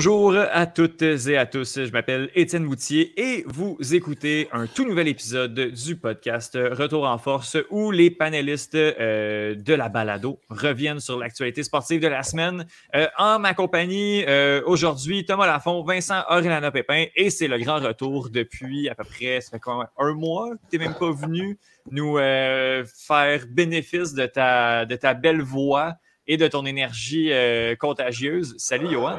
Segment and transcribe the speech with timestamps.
[0.00, 4.86] Bonjour à toutes et à tous, je m'appelle Étienne Boutier et vous écoutez un tout
[4.88, 11.00] nouvel épisode du podcast Retour en force où les panélistes euh, de la balado reviennent
[11.00, 12.64] sur l'actualité sportive de la semaine.
[12.94, 17.80] Euh, en ma compagnie, euh, aujourd'hui, Thomas Lafont, Vincent Orellana Pépin et c'est le grand
[17.80, 21.58] retour depuis à peu près ça fait un mois que tu n'es même pas venu
[21.90, 25.96] nous faire bénéfice de ta, de ta belle voix
[26.26, 27.30] et de ton énergie
[27.78, 28.54] contagieuse.
[28.56, 29.18] Salut Johan!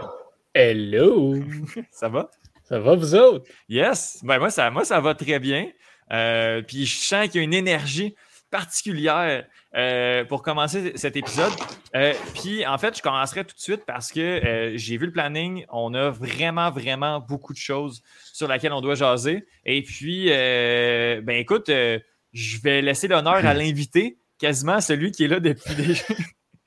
[0.54, 1.36] Hello!
[1.91, 2.30] ça va?
[2.66, 3.50] Ça va, vous autres?
[3.70, 4.20] Yes!
[4.22, 5.70] Ben moi, ça, moi, ça va très bien.
[6.12, 8.16] Euh, puis je sens qu'il y a une énergie
[8.50, 11.54] particulière euh, pour commencer cet épisode.
[11.96, 15.66] Euh, puis en fait, je commencerai tout de suite parce que j'ai vu le planning.
[15.70, 18.02] On a vraiment, vraiment beaucoup de choses
[18.34, 19.46] sur lesquelles on doit jaser.
[19.63, 25.40] Et puis, ben écoute, je vais laisser l'honneur à l'invité, quasiment celui qui est là
[25.40, 26.04] depuis déjà.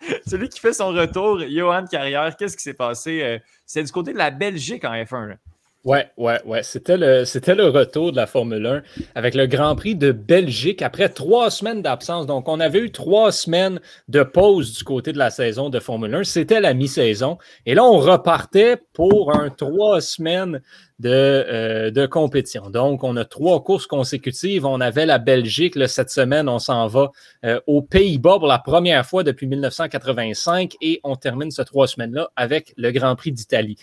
[0.27, 3.22] Celui qui fait son retour, Johan Carrière, qu'est-ce qui s'est passé?
[3.22, 5.36] Euh, c'est du côté de la Belgique en F1.
[5.84, 6.62] Ouais, ouais, ouais.
[6.62, 8.82] C'était le, retour de la Formule 1
[9.14, 12.27] avec le Grand Prix de Belgique après trois semaines d'absence.
[12.27, 16.14] Donc, on avait eu trois semaines de pause du côté de la saison de Formule
[16.14, 16.24] 1.
[16.24, 17.36] C'était la mi-saison.
[17.66, 20.62] Et là, on repartait pour un trois semaines
[21.00, 22.70] de, euh, compétition.
[22.70, 24.64] Donc, on a trois courses consécutives.
[24.64, 25.74] On avait la Belgique.
[25.86, 27.10] Cette semaine, on s'en va
[27.44, 32.30] euh, aux Pays-Bas pour la première fois depuis 1985 et on termine ces trois semaines-là
[32.36, 33.77] avec le Grand Prix d'Italie.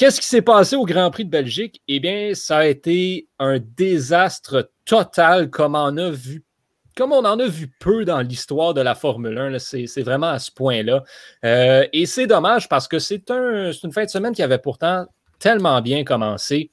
[0.00, 1.82] Qu'est-ce qui s'est passé au Grand Prix de Belgique?
[1.86, 6.42] Eh bien, ça a été un désastre total comme on a vu
[6.96, 10.38] comme on en a vu peu dans l'histoire de la Formule 1, c'est vraiment à
[10.38, 11.04] ce point-là.
[11.44, 15.04] Euh, et c'est dommage parce que c'est un, une fin de semaine qui avait pourtant
[15.38, 16.70] tellement bien commencé.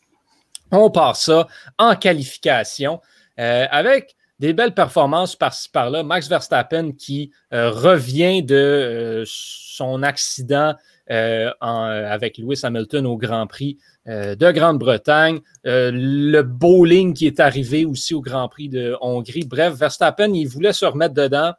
[0.72, 1.48] On part ça
[1.78, 3.02] en qualification
[3.40, 6.04] euh, avec des belles performances par-ci par-là.
[6.04, 10.76] Max Verstappen qui euh, revient de son accident
[11.10, 13.78] euh, euh, avec Lewis Hamilton au Grand Prix
[14.08, 19.46] euh, de Grande-Bretagne, le bowling qui est arrivé aussi au Grand Prix de Hongrie.
[19.46, 21.54] Bref, Verstappen, il voulait se remettre dedans.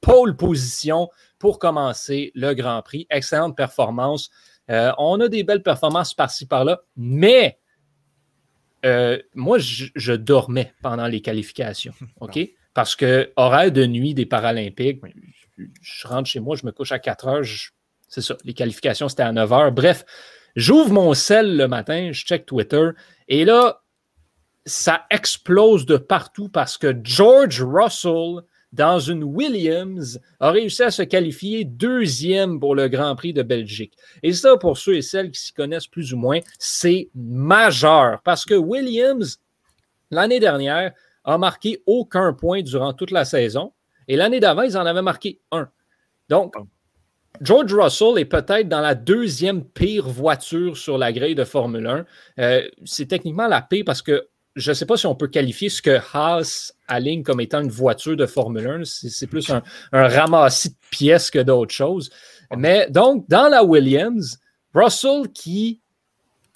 [0.00, 3.06] Pole position pour commencer le Grand Prix.
[3.10, 4.30] Excellente performance.
[4.68, 7.58] on a des belles performances par-ci par-là, mais
[9.34, 11.94] moi, je, dormais pendant les qualifications.
[12.20, 12.38] OK?
[12.74, 15.00] Parce que horaire de nuit des Paralympiques,
[15.80, 17.44] je rentre chez moi, je me couche à 4 heures,
[18.08, 18.36] c'est ça.
[18.44, 19.70] Les qualifications, c'était à 9 h.
[19.70, 20.04] Bref,
[20.56, 22.90] j'ouvre mon sel le matin, je check Twitter,
[23.28, 23.82] et là,
[24.66, 28.42] ça explose de partout parce que George Russell,
[28.74, 33.96] dans une Williams, a réussi à se qualifier deuxième pour le Grand Prix de Belgique.
[34.22, 38.44] Et ça, pour ceux et celles qui s'y connaissent plus ou moins, c'est majeur parce
[38.44, 39.40] que Williams,
[40.10, 40.92] l'année dernière,
[41.24, 43.72] a marqué aucun point durant toute la saison.
[44.08, 45.68] Et l'année d'avant, ils en avaient marqué un.
[46.28, 46.54] Donc,
[47.40, 52.06] George Russell est peut-être dans la deuxième pire voiture sur la grille de Formule 1.
[52.40, 55.68] Euh, c'est techniquement la pire parce que je ne sais pas si on peut qualifier
[55.68, 58.84] ce que Haas aligne comme étant une voiture de Formule 1.
[58.84, 62.10] C'est plus un, ramassis de pièces que d'autres choses.
[62.56, 64.38] Mais donc, dans la Williams,
[64.72, 65.80] Russell qui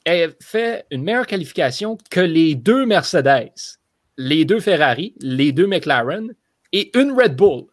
[0.06, 3.78] a fait une meilleure qualification que les deux Mercedes,
[4.16, 6.34] les deux Ferrari, les deux McLaren
[6.72, 7.64] et une Red Bull.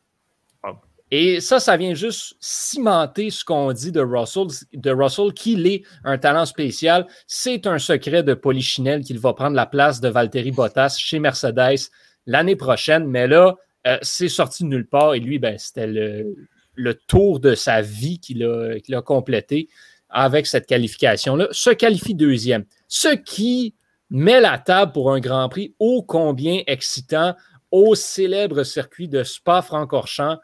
[1.12, 5.84] Et ça, ça vient juste cimenter ce qu'on dit de Russell, de Russell qu'il est
[6.04, 7.06] un talent spécial.
[7.28, 11.90] C'est un secret de Polichinelle qu'il va prendre la place de Valtteri Bottas chez Mercedes
[12.26, 13.06] l'année prochaine.
[13.06, 13.56] Mais là,
[13.86, 18.20] euh, c'est sorti de nulle part et lui, ben, c'était le, tour de sa vie
[18.20, 19.70] qu'il a, complété
[20.10, 21.48] avec cette qualification-là.
[21.52, 22.66] Se qualifie deuxième.
[22.88, 23.76] Ce qui
[24.10, 27.36] met la table pour un Grand Prix ô combien excitant
[27.70, 30.40] au célèbre circuit de Spa-Francorchamps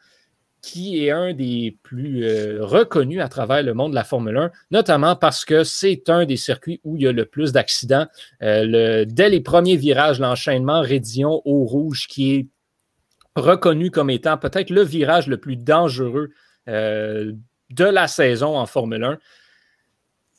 [0.62, 4.52] qui est un des plus euh, reconnus à travers le monde de la Formule 1,
[4.70, 8.06] notamment parce que c'est un des circuits où il y a le plus d'accidents.
[8.44, 12.48] Euh, dès les premiers virages, l'enchaînement Rédillon au rouge, qui est
[13.36, 16.30] reconnu comme étant peut-être le virage le plus dangereux
[16.68, 17.34] euh,
[17.72, 19.18] de la saison en Formule 1.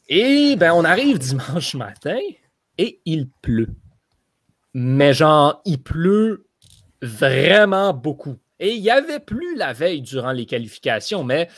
[0.09, 2.19] Et ben, on arrive dimanche matin
[2.79, 3.71] et il pleut.
[4.75, 6.47] Mais genre, il pleut
[7.03, 8.37] vraiment beaucoup.
[8.63, 11.49] Et il y avait plus la veille durant les qualifications, mais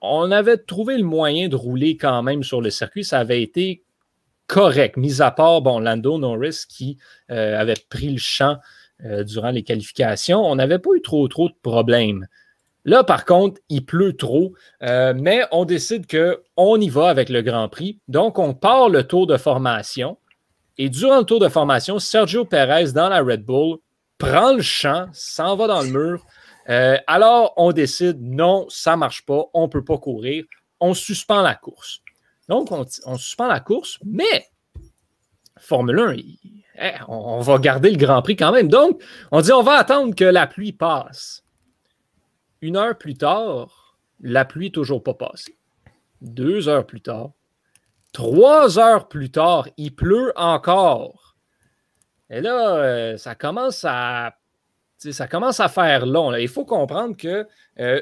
[0.00, 3.04] on avait trouvé le moyen de rouler quand même sur le circuit.
[3.04, 3.84] Ça avait été
[4.48, 6.98] correct, mis à part bon, Lando Norris qui
[7.30, 8.56] euh, avait pris le champ
[9.04, 10.44] euh, durant les qualifications.
[10.44, 12.26] On n'avait pas eu trop, trop de problèmes.
[12.84, 17.42] Là, par contre, il pleut trop, euh, mais on décide qu'on y va avec le
[17.42, 18.00] Grand Prix.
[18.08, 20.18] Donc, on part le tour de formation.
[20.78, 23.78] Et durant le tour de formation, Sergio Perez dans la Red Bull
[24.18, 26.24] prend le champ, s'en va dans le mur,
[26.70, 30.44] euh, alors, on décide, non, ça ne marche pas, on ne peut pas courir,
[30.78, 32.00] on suspend la course.
[32.48, 34.48] Donc, on, suspend la course, mais
[35.58, 36.16] Formule 1,
[36.82, 38.68] eh, on, va garder le Grand Prix quand même.
[38.68, 41.44] Donc, on dit on va attendre que la pluie passe.
[42.62, 45.56] Une heure plus tard, la pluie n'est toujours pas passée.
[46.22, 47.30] Deux heures plus tard,
[48.12, 51.36] trois heures plus tard, il pleut encore.
[52.30, 54.36] Et là, euh, ça commence à
[55.00, 56.34] ça commence à faire long.
[56.34, 57.46] Il faut comprendre que
[57.78, 58.00] euh,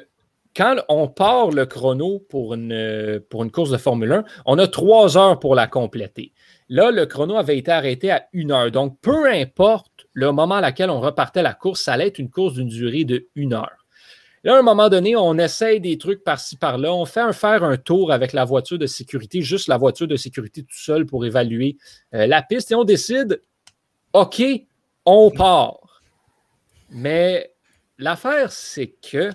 [0.57, 4.67] quand on part le chrono pour une, pour une course de Formule 1, on a
[4.67, 6.33] trois heures pour la compléter.
[6.69, 8.71] Là, le chrono avait été arrêté à une heure.
[8.71, 12.31] Donc, peu importe le moment à laquelle on repartait la course, ça allait être une
[12.31, 13.87] course d'une durée de une heure.
[14.45, 16.93] Là, à un moment donné, on essaye des trucs par-ci, par-là.
[16.93, 20.17] On fait un, faire un tour avec la voiture de sécurité, juste la voiture de
[20.17, 21.77] sécurité tout seul pour évaluer
[22.15, 23.43] euh, la piste et on décide,
[24.13, 24.43] OK,
[25.05, 25.88] on part.
[26.91, 27.53] Mais
[27.99, 29.31] l'affaire, c'est que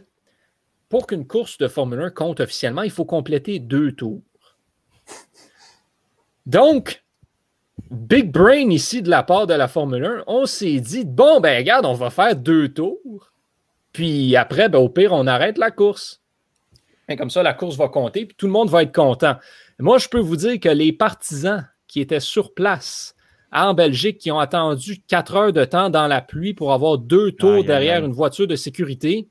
[0.90, 4.22] pour qu'une course de Formule 1 compte officiellement, il faut compléter deux tours.
[6.46, 7.04] Donc,
[7.90, 11.58] Big Brain ici de la part de la Formule 1, on s'est dit, bon, ben
[11.58, 13.32] regarde, on va faire deux tours.
[13.92, 16.22] Puis après, ben, au pire, on arrête la course.
[17.10, 19.36] Et comme ça, la course va compter, puis tout le monde va être content.
[19.80, 23.16] Moi, je peux vous dire que les partisans qui étaient sur place
[23.54, 27.32] en Belgique qui ont attendu quatre heures de temps dans la pluie pour avoir deux
[27.32, 29.30] tours derrière une voiture de sécurité,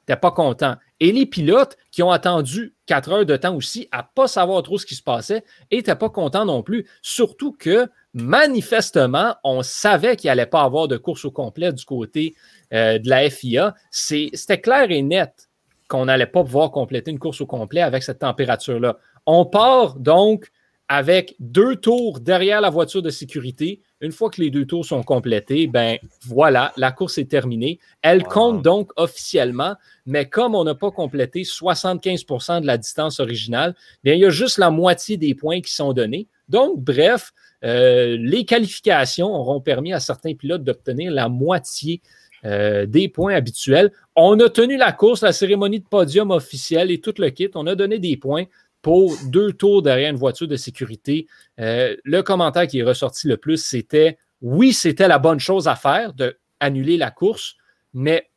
[0.00, 0.76] n'étaient pas contents.
[0.98, 4.62] Et les pilotes qui ont attendu quatre heures de temps aussi à ne pas savoir
[4.62, 6.86] trop ce qui se passait n'étaient pas contents non plus.
[7.00, 11.84] Surtout que manifestement, on savait qu'il n'y allait pas avoir de course au complet du
[11.84, 12.34] côté
[12.72, 13.74] euh, de la FIA.
[13.90, 15.48] C'était clair et net
[15.88, 18.98] qu'on n'allait pas pouvoir compléter une course au complet avec cette température-là.
[19.26, 20.50] On part donc
[20.90, 23.80] avec deux tours derrière la voiture de sécurité.
[24.00, 27.78] Une fois que les deux tours sont complétés, ben voilà, la course est terminée.
[28.02, 33.76] Elle compte donc officiellement, mais comme on n'a pas complété 75% de la distance originale,
[34.02, 36.26] bien, il y a juste la moitié des points qui sont donnés.
[36.48, 37.32] Donc, bref,
[37.64, 42.00] euh, les qualifications auront permis à certains pilotes d'obtenir la moitié
[42.44, 43.92] euh, des points habituels.
[44.16, 47.50] On a tenu la course, la cérémonie de podium officielle et tout le kit.
[47.54, 48.46] On a donné des points
[48.82, 51.26] pour deux tours derrière une voiture de sécurité.
[51.58, 55.76] Euh, le commentaire qui est ressorti le plus, c'était oui, c'était la bonne chose à
[55.76, 57.56] faire d'annuler la course,
[57.92, 58.30] mais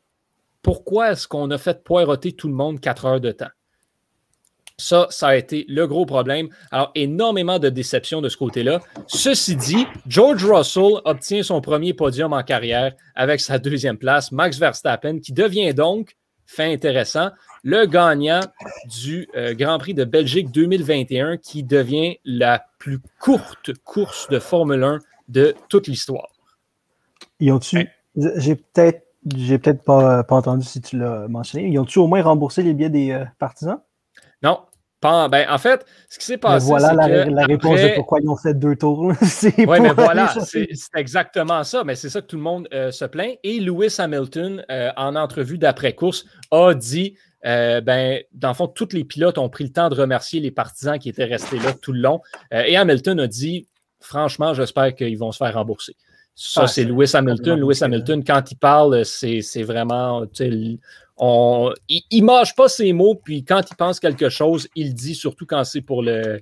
[0.62, 3.50] pourquoi est-ce qu'on a fait poireauter tout le monde quatre heures de temps?
[4.76, 6.48] Ça, ça a été le gros problème.
[6.72, 8.80] Alors, énormément de déception de ce côté-là.
[9.06, 14.32] Ceci dit, George Russell obtient son premier podium en carrière avec sa deuxième place.
[14.32, 17.30] Max Verstappen, qui devient donc, fait intéressant,
[17.64, 18.40] le gagnant
[19.02, 24.84] du euh, Grand Prix de Belgique 2021 qui devient la plus courte course de Formule
[24.84, 26.28] 1 de toute l'histoire.
[27.40, 31.98] Ils ont-tu, j'ai peut-être, j'ai peut-être pas, pas, entendu si tu l'as mentionné, ils ont-tu
[31.98, 33.80] au moins remboursé les billets des euh, partisans?
[34.42, 34.60] Non,
[35.00, 36.66] ben, en fait, ce qui s'est passé.
[36.66, 39.00] voilà la, réponse de pourquoi ils ont fait deux tours.
[39.58, 41.82] oui, mais voilà, c'est exactement ça.
[41.84, 43.36] Mais c'est ça que tout le monde euh, se plaint.
[43.42, 44.64] Et Lewis Hamilton,
[44.96, 47.16] en entrevue d'après-course, a dit
[47.46, 50.50] euh, ben, dans le fond, tous les pilotes ont pris le temps de remercier les
[50.50, 52.20] partisans qui étaient restés là tout le long.
[52.52, 53.66] Euh, et Hamilton a dit
[54.00, 55.96] Franchement, j'espère qu'ils vont se faire rembourser.
[56.34, 57.58] Ça, ah, c'est Lewis Hamilton.
[57.58, 60.26] Lewis Hamilton, quand il parle, c'est vraiment.
[61.16, 65.14] On, il ne mâche pas ses mots, puis quand il pense quelque chose, il dit,
[65.14, 66.40] surtout quand c'est pour le,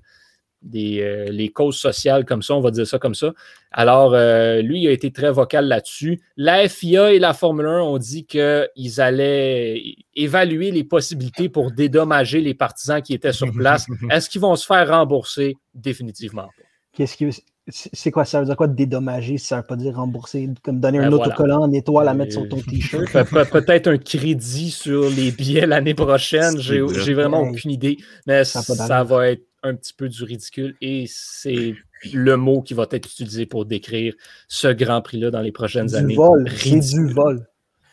[0.62, 3.32] des, euh, les causes sociales comme ça, on va dire ça comme ça.
[3.70, 6.20] Alors, euh, lui, il a été très vocal là-dessus.
[6.36, 9.82] La FIA et la Formule 1 ont dit qu'ils allaient
[10.14, 13.86] évaluer les possibilités pour dédommager les partisans qui étaient sur place.
[14.10, 15.56] Est-ce qu'ils vont se faire rembourser?
[15.74, 16.48] Définitivement.
[16.92, 17.30] Qu'est-ce qui
[17.68, 21.10] c'est quoi ça veut dire quoi dédommager ça veut pas dire rembourser comme donner un
[21.10, 23.06] ben autocollant en étoile à mettre sur ton t-shirt?
[23.52, 29.28] peut-être un crédit sur les billets l'année prochaine j'ai vraiment aucune idée mais ça va
[29.30, 31.74] être un petit peu du ridicule et c'est
[32.12, 34.14] le mot qui va être utilisé pour décrire
[34.48, 36.14] ce Grand Prix-là dans les prochaines du années.
[36.14, 37.46] Vol, du vol.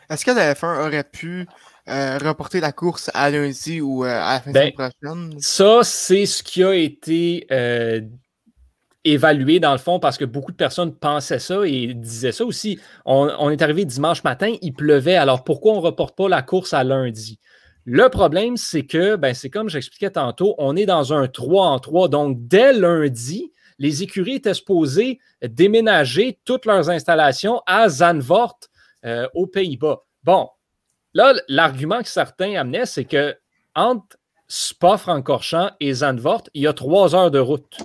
[0.10, 1.48] Est-ce que la F1 aurait pu
[1.88, 5.40] euh, reporter la course à lundi ou euh, à la fin de ben, prochaine?
[5.40, 8.02] Ça, c'est ce qui a été euh,
[9.04, 12.80] évalué dans le fond parce que beaucoup de personnes pensaient ça et disaient ça aussi.
[13.06, 16.42] On, on est arrivé dimanche matin, il pleuvait, alors pourquoi on ne reporte pas la
[16.42, 17.40] course à lundi?
[17.92, 21.80] Le problème, c'est que, ben, c'est comme j'expliquais tantôt, on est dans un 3 en
[21.80, 22.08] 3.
[22.08, 28.60] Donc, dès lundi, les écuries étaient supposées déménager toutes leurs installations à Zandvoort,
[29.06, 30.04] euh, aux Pays-Bas.
[30.24, 30.50] Bon,
[31.16, 33.36] là, l'argument que certains amenaient, c'est que
[33.74, 34.18] entre
[34.48, 37.80] Spa-Francorchamps et Zandvoort, il y a trois heures de route.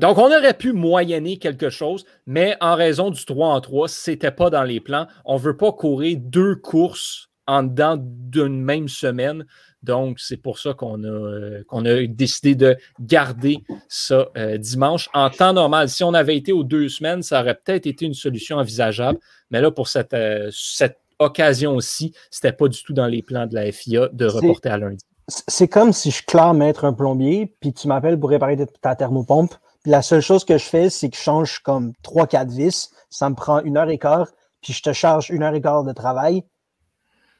[0.00, 4.10] Donc, on aurait pu moyenner quelque chose, mais en raison du 3 en 3, ce
[4.10, 5.06] n'était pas dans les plans.
[5.24, 9.44] On ne veut pas courir deux courses en dedans d'une même semaine.
[9.82, 13.58] Donc, c'est pour ça qu'on a, euh, qu'on a décidé de garder
[13.88, 15.08] ça euh, dimanche.
[15.12, 18.14] En temps normal, si on avait été aux deux semaines, ça aurait peut-être été une
[18.14, 19.18] solution envisageable.
[19.50, 23.46] Mais là, pour cette, euh, cette occasion-ci, ce n'était pas du tout dans les plans
[23.46, 25.04] de la FIA de reporter à lundi.
[25.28, 29.54] C'est comme si je clame être un plombier, puis tu m'appelles pour réparer ta thermopompe.
[29.82, 32.90] Puis la seule chose que je fais, c'est que je change comme 3-4 vis.
[33.10, 34.28] Ça me prend une heure et quart,
[34.60, 36.44] puis je te charge une heure et quart de travail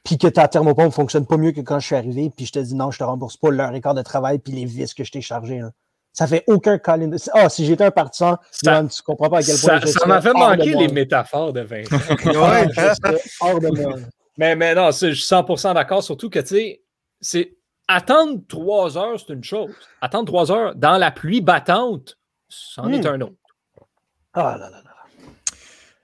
[0.03, 2.51] puis que ta thermopompe ne fonctionne pas mieux que quand je suis arrivé, puis je
[2.51, 4.93] te dis non, je te rembourse pas l'heure et quart de travail puis les vis
[4.93, 5.61] que je t'ai chargés.
[5.61, 5.71] Ça
[6.11, 7.23] Ça fait aucun calendrier.
[7.33, 9.79] Ah, si j'étais un partisan, ça, tu comprends pas à quel point.
[9.79, 11.95] Ça, ça m'a fait manquer les métaphores de Vincent.
[12.25, 12.67] ouais,
[13.39, 13.95] hors de moi.
[14.37, 16.81] Mais, mais non, je suis 100% d'accord, surtout que, tu sais,
[17.21, 17.55] c'est
[17.87, 19.71] attendre trois heures, c'est une chose.
[20.01, 22.17] Attendre trois heures dans la pluie battante,
[22.49, 23.13] c'en est hmm.
[23.13, 23.33] un autre.
[24.33, 24.93] Ah là là là.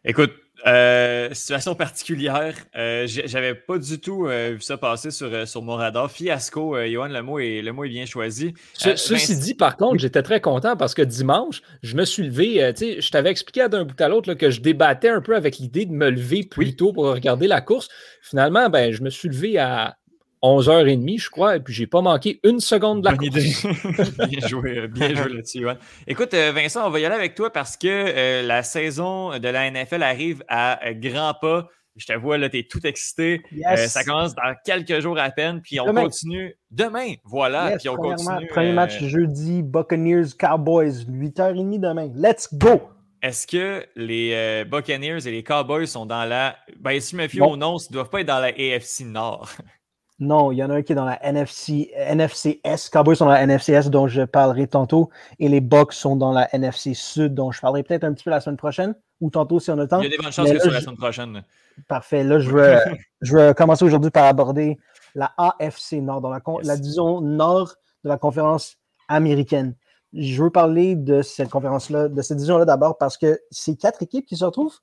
[0.05, 0.31] Écoute,
[0.67, 2.55] euh, situation particulière.
[2.75, 6.11] Euh, J'avais pas du tout euh, vu ça passer sur, euh, sur mon radar.
[6.11, 8.53] Fiasco, Johan, le mot est, le mot est bien choisi.
[8.73, 12.73] ceci dit, par contre, j'étais très content parce que dimanche, je me suis levé.
[12.77, 15.93] je t'avais expliqué d'un bout à l'autre que je débattais un peu avec l'idée de
[15.93, 17.87] me lever plus tôt pour regarder la course.
[18.21, 19.98] Finalement, ben, je me suis levé à
[20.41, 23.29] 11h30, je crois, et puis j'ai pas manqué une seconde de la Bonne
[24.29, 25.65] bien joué, euh, bien joué là-dessus.
[26.07, 29.47] Écoute, euh, Vincent, on va y aller avec toi parce que euh, la saison de
[29.47, 31.67] la NFL arrive à grands pas.
[31.97, 33.41] Je te vois, là, tu es tout excité.
[33.75, 37.15] ça commence dans quelques jours à peine, puis on continue demain.
[37.25, 38.47] Voilà, puis on continue.
[38.47, 42.09] Premier match jeudi, Buccaneers, Cowboys, 8h30 demain.
[42.15, 42.81] Let's go!
[43.21, 46.55] Est-ce que les Buccaneers et les Cowboys sont dans la.
[46.79, 49.01] Ben, si je me fie au nom, ils ne doivent pas être dans la AFC
[49.01, 49.49] Nord.
[50.19, 52.89] Non, il y en a un qui est dans la NFC, NFCS.
[52.91, 55.09] Cowboys sont dans la NFCS dont je parlerai tantôt.
[55.39, 58.29] Et les Bucks sont dans la NFC Sud dont je parlerai peut-être un petit peu
[58.29, 60.01] la semaine prochaine ou tantôt si on a le temps.
[60.01, 61.43] Il y a des bonnes chances que ce soit la semaine prochaine.
[61.87, 62.23] Parfait.
[62.23, 62.77] Là, je veux,
[63.21, 64.77] je veux commencer aujourd'hui par aborder
[65.15, 68.75] la AFC Nord, dans la, la division nord de la conférence
[69.07, 69.75] américaine.
[70.13, 74.25] Je veux parler de cette conférence-là, de cette division-là d'abord parce que c'est quatre équipes
[74.25, 74.79] qui se retrouvent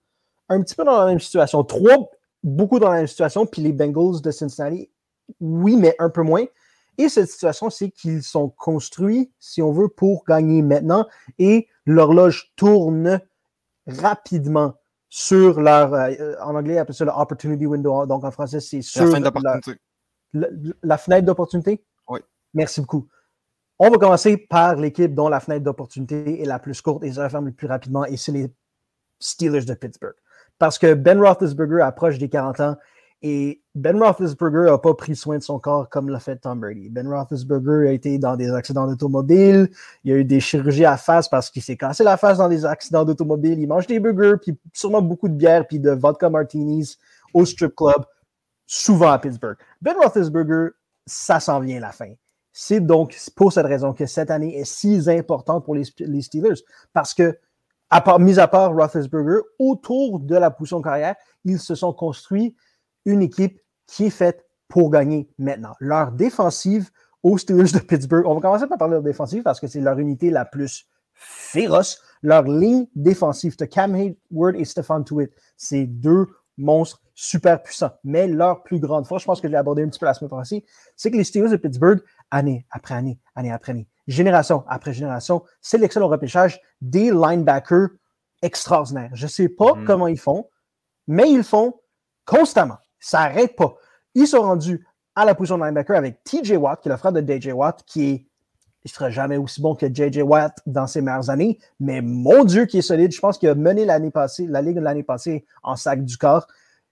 [0.48, 1.62] un petit peu dans la même situation.
[1.64, 2.08] Trois,
[2.42, 4.90] beaucoup dans la même situation, puis les Bengals de Cincinnati
[5.40, 6.44] oui, mais un peu moins.
[6.98, 11.06] Et cette situation, c'est qu'ils sont construits, si on veut, pour gagner maintenant
[11.38, 13.20] et l'horloge tourne
[13.86, 14.74] rapidement
[15.08, 18.06] sur leur, euh, en anglais, appelle ça le opportunity window.
[18.06, 19.80] Donc en français, c'est sur la fenêtre d'opportunité.
[20.82, 21.84] La, fenêtre d'opportunité?
[22.08, 22.20] Oui.
[22.54, 23.06] Merci beaucoup.
[23.78, 27.20] On va commencer par l'équipe dont la fenêtre d'opportunité est la plus courte et se
[27.20, 28.52] referme le plus rapidement, et c'est les
[29.20, 30.14] Steelers de Pittsburgh.
[30.58, 32.76] Parce que Ben Roethlisberger approche des 40 ans
[33.22, 36.90] et Ben Roethlisberger n'a pas pris soin de son corps comme l'a fait Tom Brady.
[36.90, 39.70] Ben Roethlisberger a été dans des accidents d'automobile.
[40.04, 42.64] Il a eu des chirurgies à face parce qu'il s'est cassé la face dans des
[42.64, 43.58] accidents d'automobile.
[43.58, 46.98] Il mange des burgers, puis sûrement beaucoup de bière, puis de vodka martinis
[47.32, 48.04] au strip club,
[48.66, 49.56] souvent à Pittsburgh.
[49.80, 50.72] Ben Roethlisberger,
[51.06, 52.12] ça s'en vient la fin.
[52.52, 55.84] C'est donc pour cette raison que cette année est si importante pour les,
[56.22, 56.62] Steelers.
[56.92, 57.38] Parce que,
[57.90, 62.54] à mis à part Roethlisberger, autour de la position de carrière, ils se sont construits
[63.06, 65.72] une équipe qui est faite pour gagner maintenant.
[65.80, 66.90] Leur défensive
[67.22, 69.80] aux Steelers de Pittsburgh, on va commencer par parler de leur défensive parce que c'est
[69.80, 72.02] leur unité la plus féroce.
[72.22, 76.26] Leur ligne défensive de Cam Hayward et Stefan Tuitt, c'est deux
[76.58, 77.92] monstres super puissants.
[78.04, 80.30] Mais leur plus grande force, je pense que j'ai abordé un petit peu la semaine
[80.30, 80.64] passée,
[80.96, 85.42] c'est que les Steelers de Pittsburgh, année après année, année après année, génération après génération,
[85.60, 87.88] sélectionnent au repêchage des linebackers
[88.42, 89.10] extraordinaires.
[89.14, 89.84] Je ne sais pas mm-hmm.
[89.84, 90.48] comment ils font,
[91.06, 91.74] mais ils font
[92.24, 92.78] constamment.
[93.00, 93.74] Ça n'arrête pas.
[94.14, 97.12] Ils sont rendus à la position de linebacker avec TJ Watt, qui est le frère
[97.12, 98.26] de DJ Watt, qui est.
[98.84, 102.44] Il ne sera jamais aussi bon que JJ Watt dans ses meilleures années, mais mon
[102.44, 103.12] Dieu, qui est solide.
[103.12, 106.16] Je pense qu'il a mené l'année passée, la Ligue de l'année passée en sac du
[106.16, 106.46] corps.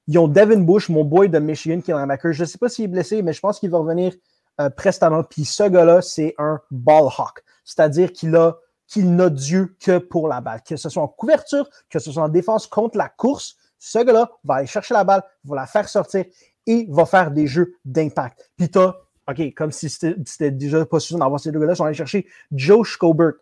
[0.09, 2.33] Ils ont Devin Bush, mon boy de Michigan, qui est linebacker.
[2.33, 4.13] Je ne sais pas s'il est blessé, mais je pense qu'il va revenir
[4.61, 5.23] euh, prestement.
[5.23, 7.45] Puis ce gars-là, c'est un ball hawk.
[7.65, 8.57] C'est-à-dire qu'il a
[8.87, 10.63] qu'il n'a Dieu que pour la balle.
[10.63, 14.31] Que ce soit en couverture, que ce soit en défense contre la course, ce gars-là
[14.45, 16.25] va aller chercher la balle, va la faire sortir
[16.67, 18.51] et va faire des jeux d'impact.
[18.57, 18.95] Puis t'as,
[19.29, 22.89] OK, comme si c'était déjà pas suffisant d'avoir ces deux gars-là, sont allés chercher Joe
[22.89, 23.33] Scobert.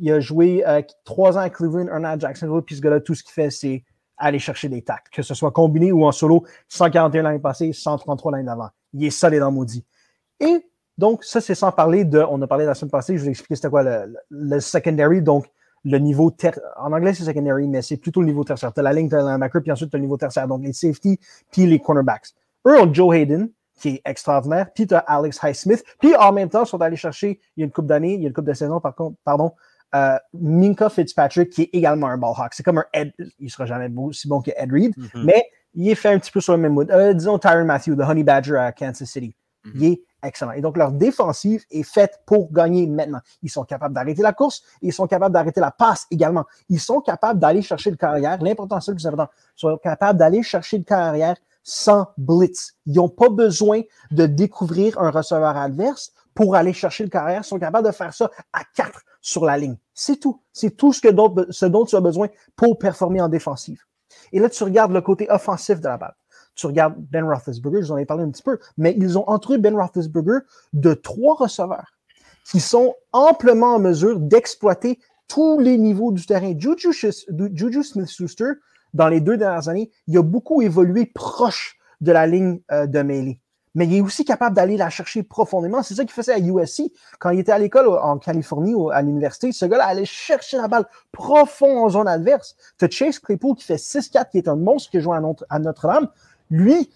[0.00, 3.00] Il a joué euh, trois ans à Cleveland, un an à Jacksonville, puis ce gars-là,
[3.00, 3.84] tout ce qu'il fait, c'est
[4.16, 8.32] aller chercher des tacts, que ce soit combiné ou en solo, 141 l'année passée, 133
[8.32, 8.70] l'année d'avant.
[8.94, 9.84] Il est solide en maudit.
[10.40, 10.66] Et
[10.98, 13.30] donc, ça, c'est sans parler de, on a parlé la semaine passée, je vous ai
[13.30, 15.46] expliqué c'était quoi le, le, secondary, donc
[15.84, 18.72] le niveau ter en anglais c'est secondary, mais c'est plutôt le niveau tertiaire.
[18.72, 20.62] Tu as la ligne, tu as linebacker, puis ensuite tu as le niveau tertiaire, donc
[20.62, 21.18] les safety,
[21.50, 22.28] puis les cornerbacks.
[22.66, 26.48] Eux ont Joe Hayden, qui est extraordinaire, puis tu as Alex Highsmith, puis en même
[26.48, 28.34] temps, ils sont allés chercher, il y a une coupe d'années, il y a une
[28.34, 29.52] coupe de saison, par contre, pardon,
[29.94, 32.54] euh, Minka Fitzpatrick, qui est également un ball hawk.
[32.54, 35.24] C'est comme un Ed, il sera jamais aussi bon que Ed Reed, mm-hmm.
[35.24, 36.90] mais il est fait un petit peu sur le même mood.
[36.90, 39.34] Euh, disons Tyron Matthew, de Honey Badger à Kansas City.
[39.64, 39.72] Mhm.
[39.74, 40.52] Il est excellent.
[40.52, 43.20] Et donc, leur défensive est faite pour gagner maintenant.
[43.42, 46.44] Ils sont capables d'arrêter la course ils sont capables d'arrêter la passe également.
[46.68, 48.42] Ils sont capables d'aller chercher le carrière.
[48.42, 49.30] L'important, c'est le plus important.
[49.56, 52.74] Ils sont capables d'aller chercher le carrière sans blitz.
[52.86, 57.42] Ils n'ont pas besoin de découvrir un receveur adverse pour aller chercher le carrière.
[57.42, 59.76] Ils sont capables de faire ça à quatre sur la ligne.
[59.94, 60.42] C'est tout.
[60.52, 61.00] C'est tout ce,
[61.50, 63.82] ce dont tu as besoin pour performer en défensive.
[64.32, 66.14] Et là, tu regardes le côté offensif de la balle.
[66.54, 69.28] Tu regardes Ben Roethlisberger, je vous en ai parlé un petit peu, mais ils ont
[69.28, 70.40] entouré Ben Roethlisberger
[70.72, 71.92] de trois receveurs
[72.44, 76.52] qui sont amplement en mesure d'exploiter tous les niveaux du terrain.
[76.58, 78.50] Juju, Smith-Schuster,
[78.92, 83.00] dans les deux dernières années, il a beaucoup évolué proche de la ligne euh, de
[83.00, 83.40] mêlée.
[83.74, 85.82] Mais il est aussi capable d'aller la chercher profondément.
[85.82, 86.82] C'est ça qu'il faisait à USC.
[87.18, 90.68] Quand il était à l'école en Californie, au- à l'université, ce gars-là allait chercher la
[90.68, 92.54] balle profond en zone adverse.
[92.78, 96.08] Tu as Chase Claypool qui fait 6-4, qui est un monstre qui joue à Notre-Dame.
[96.52, 96.90] Lui,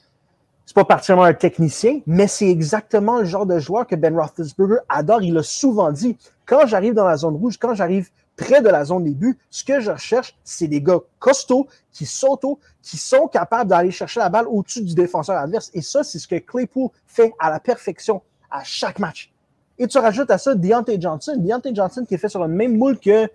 [0.67, 4.81] c'est pas particulièrement un technicien, mais c'est exactement le genre de joueur que Ben Roethlisberger
[4.91, 5.23] adore.
[5.23, 8.85] Il a souvent dit, quand j'arrive dans la zone rouge, quand j'arrive près de la
[8.85, 12.99] zone des buts, ce que je recherche, c'est des gars costauds, qui sautent haut, qui
[12.99, 15.71] sont capables d'aller chercher la balle au-dessus du défenseur adverse.
[15.73, 18.21] Et ça, c'est ce que Claypool fait à la perfection
[18.51, 19.33] à chaque match.
[19.79, 21.35] Et tu rajoutes à ça Deontay Johnson.
[21.39, 23.29] Deontay Johnson qui est fait sur le même moule que euh,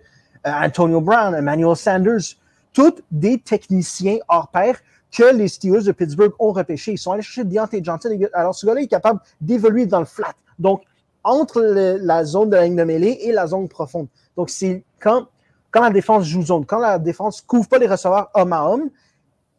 [0.44, 2.36] Antonio Brown, Emmanuel Sanders.
[2.72, 4.76] Tous des techniciens hors pair
[5.12, 6.92] que les Steelers de Pittsburgh ont repêché.
[6.92, 8.08] Ils sont allés chercher Deontay Johnson.
[8.32, 10.34] Alors, ce gars-là est capable d'évoluer dans le flat.
[10.58, 10.82] Donc,
[11.22, 14.08] entre la zone de la ligne de mêlée et la zone profonde.
[14.36, 15.28] Donc, c'est quand,
[15.74, 18.90] la défense joue zone, quand la défense couvre pas les receveurs homme à homme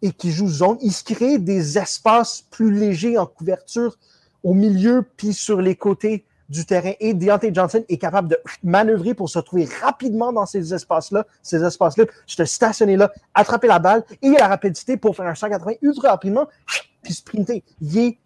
[0.01, 3.97] et qui joue zone, il se crée des espaces plus légers en couverture
[4.43, 6.93] au milieu puis sur les côtés du terrain.
[6.99, 11.63] Et Deontay Johnson est capable de manœuvrer pour se retrouver rapidement dans ces espaces-là, ces
[11.63, 16.11] espaces-là, se stationner là, attraper la balle et la rapidité pour faire un 180 ultra
[16.11, 16.47] rapidement
[17.01, 17.63] puis sprinter.
[17.81, 18.17] Il est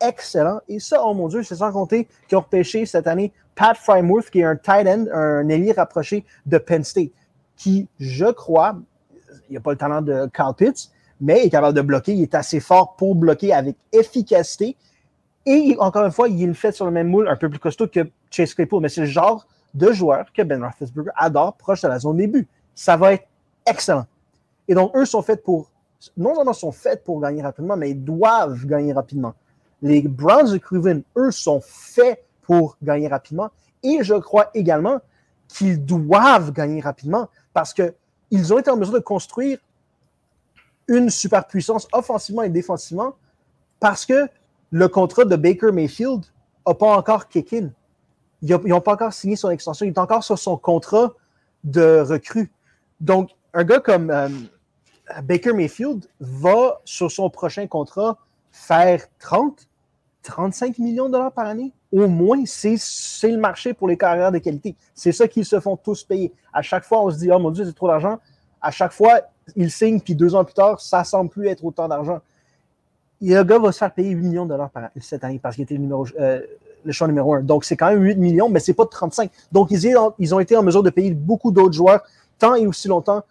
[0.00, 0.60] excellent.
[0.68, 4.30] Et ça, oh mon Dieu, c'est sans compter qu'ils ont repêché cette année Pat Frymouth,
[4.30, 7.10] qui est un tight end, un ailier rapproché de Penn State,
[7.56, 8.76] qui, je crois,
[9.48, 12.14] il n'a pas le talent de Carl Pitts, mais est capable de bloquer.
[12.14, 14.76] Il est assez fort pour bloquer avec efficacité.
[15.44, 17.88] Et encore une fois, il le fait sur le même moule, un peu plus costaud
[17.88, 18.82] que Chase Claypool.
[18.82, 22.26] Mais c'est le genre de joueur que Ben Roethlisberger adore proche de la zone des
[22.26, 22.46] buts.
[22.74, 23.26] Ça va être
[23.66, 24.06] excellent.
[24.68, 25.70] Et donc, eux sont faits pour,
[26.16, 29.34] non seulement sont faits pour gagner rapidement, mais ils doivent gagner rapidement.
[29.80, 33.50] Les Browns de Cleveland, eux, sont faits pour gagner rapidement.
[33.82, 35.00] Et je crois également
[35.48, 39.58] qu'ils doivent gagner rapidement parce qu'ils ont été en mesure de construire
[40.88, 43.14] une superpuissance offensivement et défensivement
[43.80, 44.28] parce que
[44.72, 46.24] le contrat de Baker Mayfield
[46.66, 47.68] n'a pas encore kick in.
[48.40, 49.86] Ils n'ont pas encore signé son extension.
[49.86, 51.12] Il est encore sur son contrat
[51.62, 52.50] de recrue.
[53.00, 54.28] Donc, un gars comme euh,
[55.22, 58.18] Baker Mayfield va, sur son prochain contrat,
[58.50, 59.68] faire 30,
[60.22, 61.72] 35 millions de dollars par année.
[61.92, 62.78] Au moins, c'est
[63.24, 64.74] le marché pour les carrières de qualité.
[64.94, 66.32] C'est ça qu'ils se font tous payer.
[66.52, 68.18] À chaque fois, on se dit, oh mon Dieu, c'est trop d'argent.
[68.60, 69.20] À chaque fois,
[69.54, 72.20] il signe, puis deux ans plus tard, ça semble plus être autant d'argent.
[73.22, 75.62] Le gars va se faire payer 8 millions de dollars par, cette année parce qu'il
[75.62, 76.40] était le, numéro, euh,
[76.84, 77.42] le choix numéro 1.
[77.42, 79.30] Donc, c'est quand même 8 millions, mais c'est pas de 35.
[79.52, 82.02] Donc, ils, ont été en mesure de payer beaucoup d'autres joueurs
[82.38, 83.22] tant et aussi longtemps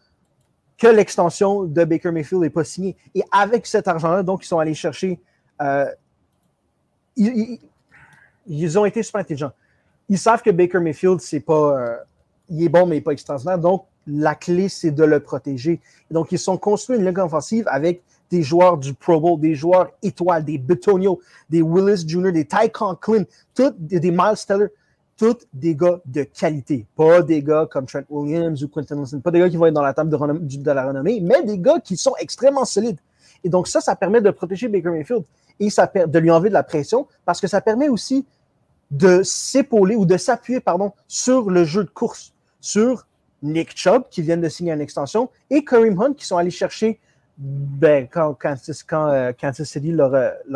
[0.77, 2.95] que l'extension de Baker Mayfield n'est pas signée.
[3.13, 5.19] Et avec cet argent-là, donc, ils sont allés chercher.
[5.62, 5.86] Euh,
[7.17, 9.51] ils, ont été super intelligents.
[10.08, 11.77] Ils savent que Baker Mayfield, c'est pas.
[11.77, 11.97] Euh,
[12.49, 13.60] il est bon, mais il n'est pas extraordinaire.
[13.60, 15.82] Donc, la clé, c'est de le protéger.
[16.10, 19.91] Donc, ils sont construits une ligue offensive avec des joueurs du Pro Bowl, des joueurs
[20.01, 24.67] étoiles, des Betonio, des Willis Jr., des Ty Conklin, tous des, Miles Teller,
[25.17, 26.85] tous des gars de qualité.
[26.95, 29.73] Pas des gars comme Trent Williams ou Quentin Wilson, pas des gars qui vont être
[29.73, 32.99] dans la table de, la renommée, mais des gars qui sont extrêmement solides.
[33.43, 35.23] Et donc, ça, ça permet de protéger Baker Mayfield
[35.59, 38.25] et de lui enlever de la pression parce que ça permet aussi
[38.89, 43.07] de s'épauler ou de s'appuyer, pardon, sur le jeu de course, sur
[43.41, 46.99] Nick Chubb qui vient de signer une extension et Kareem Hunt qui sont allés chercher
[47.41, 48.56] ben, quand, quand,
[48.88, 50.08] quand euh, Kansas City l'a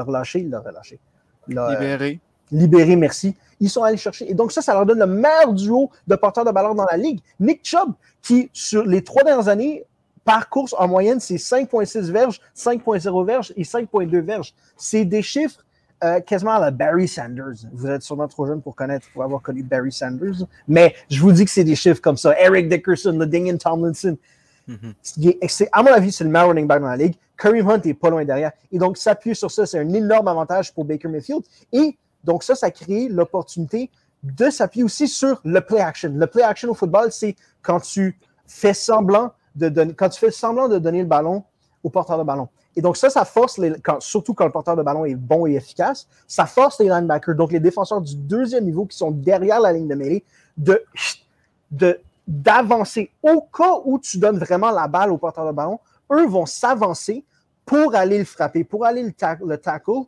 [0.03, 0.99] relâché, il l'a relâché.
[1.47, 2.19] Libéré.
[2.21, 3.35] Euh, libéré, merci.
[3.59, 4.29] Ils sont allés chercher.
[4.29, 6.97] Et donc, ça, ça leur donne le meilleur duo de porteurs de ballon dans la
[6.97, 7.21] ligue.
[7.39, 9.83] Nick Chubb, qui, sur les trois dernières années,
[10.23, 14.53] par course, en moyenne, c'est 5,6 verges, 5,0 verges et 5,2 verges.
[14.77, 15.65] C'est des chiffres
[16.03, 17.65] euh, quasiment à la Barry Sanders.
[17.71, 20.45] Vous êtes sûrement trop jeune pour connaître, pour avoir connu Barry Sanders.
[20.67, 22.39] Mais je vous dis que c'est des chiffres comme ça.
[22.39, 24.17] Eric Dickerson, le Dingan Tomlinson.
[24.67, 25.69] Mm -hmm.
[25.71, 27.15] À mon avis, c'est le meilleur running back dans la ligue.
[27.37, 28.51] Kareem Hunt est pas loin derrière.
[28.71, 31.43] Et donc, s'appuyer sur ça, c'est un énorme avantage pour Baker Mayfield.
[31.71, 33.91] Et donc, ça, ça crée l'opportunité
[34.23, 36.11] de s'appuyer aussi sur le play action.
[36.13, 40.31] Le play action au football, c'est quand tu fais semblant de donner, quand tu fais
[40.31, 41.43] semblant de donner le ballon
[41.83, 42.47] au porteur de ballon.
[42.75, 43.59] Et donc ça, ça force,
[43.99, 47.51] surtout quand le porteur de ballon est bon et efficace, ça force les linebackers, donc
[47.51, 50.23] les défenseurs du deuxième niveau qui sont derrière la ligne de mêlée,
[50.57, 53.11] de d'avancer.
[53.21, 55.79] Au cas où tu donnes vraiment la balle au porteur de ballon,
[56.11, 57.23] eux vont s'avancer
[57.65, 59.13] pour aller le frapper, pour aller le,
[59.45, 60.03] le tackle.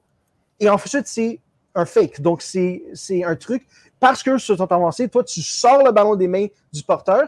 [0.60, 1.40] Et ensuite, c'est
[1.76, 2.22] un fake.
[2.22, 2.84] Donc, c'est
[3.24, 3.66] un truc.
[4.00, 7.28] Parce qu'eux se sont avancés, toi, tu sors le ballon des mains du porteur,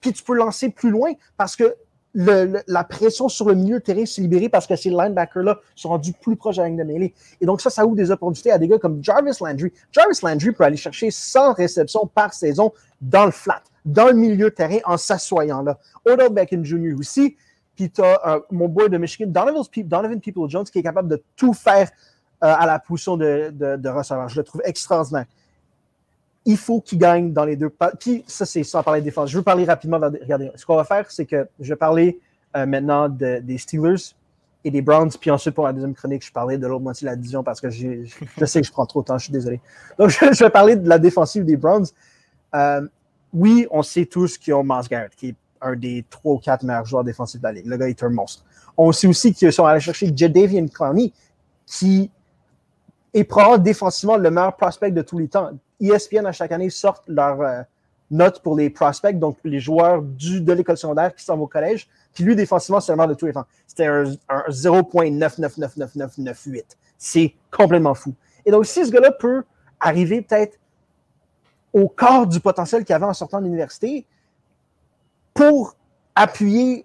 [0.00, 1.76] puis tu peux lancer plus loin parce que
[2.12, 6.12] la pression sur le milieu de terrain s'est libérée parce que ces linebackers-là sont rendus
[6.12, 7.14] plus proches de la ligne de mêlée.
[7.40, 9.72] Et donc, ça, ça ouvre des opportunités à des gars comme Jarvis Landry.
[9.92, 14.50] Jarvis Landry peut aller chercher 100 réceptions par saison dans le flat, dans le milieu
[14.50, 15.78] de terrain, en s'assoyant là.
[16.04, 16.94] Odell Beckham Jr.
[16.98, 17.36] aussi.
[17.74, 21.54] Puis tu as euh, mon boy de Michigan, Donovan, People-Jones, qui est capable de tout
[21.54, 21.90] faire
[22.44, 24.28] euh, à la position de, de, receveur.
[24.28, 25.26] Je le trouve extraordinaire.
[26.44, 27.70] Il faut qu'il gagne dans les deux.
[27.98, 29.30] Puis ça, c'est sans parler de défense.
[29.30, 29.98] Je veux parler rapidement.
[29.98, 32.18] Regardez, ce qu'on va faire, c'est que je vais parler
[32.56, 34.14] euh, maintenant des Steelers
[34.64, 35.10] et des Browns.
[35.20, 37.60] Puis ensuite, pour la deuxième chronique, je parlais de l'autre moitié de la division parce
[37.60, 38.06] que je
[38.44, 39.18] sais que je prends trop de temps.
[39.18, 39.60] Je suis désolé.
[39.98, 41.86] Donc, je, vais parler de la défensive des Browns.
[43.32, 46.64] Oui, on sait tous qu'ils ont Miles Garrett, qui est un des trois ou quatre
[46.64, 47.66] meilleurs joueurs défensifs de la ligue.
[47.66, 48.44] Le gars est un monstre.
[48.76, 51.12] On sait aussi qu'ils sont allés chercher Jadavian Clowney,
[51.66, 52.10] qui
[53.12, 55.50] est probablement défensivement le meilleur prospect de tous les temps.
[55.80, 57.62] ESPN, à chaque année, sortent leurs euh,
[58.10, 61.88] notes pour les prospects, donc les joueurs de l'école secondaire qui sont au collège.
[62.14, 63.46] Puis lui, défensivement, c'est le meilleur de tous les temps.
[63.66, 66.64] C'était un, un 0.999998.
[66.98, 68.14] C'est complètement fou.
[68.44, 69.44] Et donc, si ce gars-là peut
[69.78, 70.58] arriver peut-être
[71.72, 74.06] au corps du potentiel qu'il avait en sortant de l'université,
[75.34, 75.76] pour
[76.14, 76.84] appuyer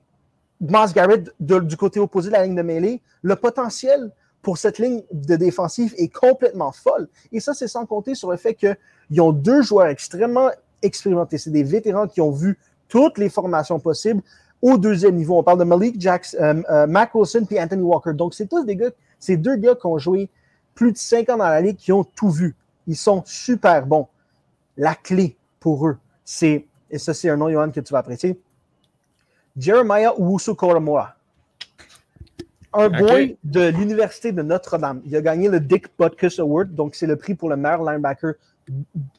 [0.62, 5.02] Miles Garrett du côté opposé de la ligne de mêlée, le potentiel pour cette ligne
[5.12, 7.08] de défensive est complètement folle.
[7.32, 10.50] Et ça, c'est sans compter sur le fait qu'ils ont deux joueurs extrêmement
[10.82, 11.39] expérimentés.
[11.39, 14.21] C'est des vétérans qui ont vu toutes les formations possibles
[14.62, 15.38] au deuxième niveau.
[15.38, 18.13] On parle de Malik Jackson, euh, euh, Mac Wilson et Anthony Walker.
[18.13, 20.30] Donc, c'est tous des gars, c'est deux gars qui ont joué
[20.76, 22.56] plus de cinq ans dans la ligue, qui ont tout vu.
[22.88, 24.08] Ils sont super bons.
[24.78, 28.40] La clé pour eux, c'est et ça c'est un nom, Johan, que tu vas apprécier,
[29.58, 31.16] Jeremiah Uwusu Koromora.
[32.74, 35.02] Un boy de l'Université de Notre-Dame.
[35.06, 38.34] Il a gagné le Dick Butkus Award, donc c'est le prix pour le meilleur linebacker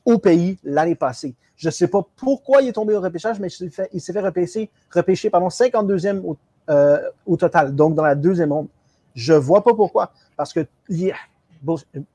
[0.05, 1.35] au pays l'année passée.
[1.57, 4.71] Je ne sais pas pourquoi il est tombé au repêchage, mais il s'est fait, repêcher,
[4.91, 6.37] repêcher pardon, 52e au,
[6.69, 8.69] euh, au, total, donc dans la deuxième ronde.
[9.15, 10.67] Je ne vois pas pourquoi, parce que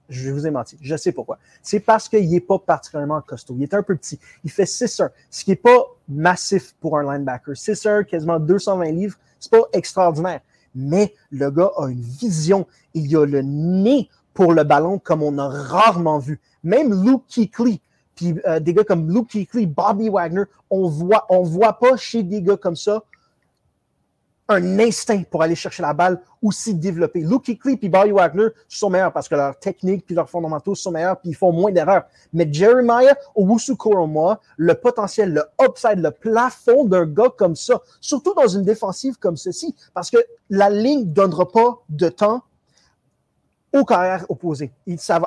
[0.09, 0.77] je vous ai menti.
[0.81, 1.37] Je sais pourquoi.
[1.61, 3.55] C'est parce qu'il n'est pas particulièrement costaud.
[3.57, 4.19] Il est un peu petit.
[4.43, 7.53] Il fait 6-1, ce qui n'est pas massif pour un linebacker.
[7.53, 10.41] 6-1, quasiment 220 livres, c'est pas extraordinaire.
[10.75, 12.67] Mais le gars a une vision.
[12.93, 16.39] Il a le nez pour le ballon comme on a rarement vu.
[16.63, 17.81] Même Luke Kuechly,
[18.15, 22.23] puis euh, des gars comme Luke Kuechly, Bobby Wagner, on voit, on voit pas chez
[22.23, 23.03] des gars comme ça
[24.51, 27.21] un instinct pour aller chercher la balle aussi développé.
[27.21, 30.91] Luke Kuechly et Barry Wagner sont meilleurs parce que leur technique puis leurs fondamentaux sont
[30.91, 32.03] meilleurs puis ils font moins d'erreurs.
[32.33, 38.33] Mais Jeremiah Owusu Koromoa, le potentiel, le upside, le plafond d'un gars comme ça, surtout
[38.33, 40.17] dans une défensive comme ceci, parce que
[40.49, 42.41] la ligne ne donnera pas de temps
[43.73, 44.71] au carrière opposé.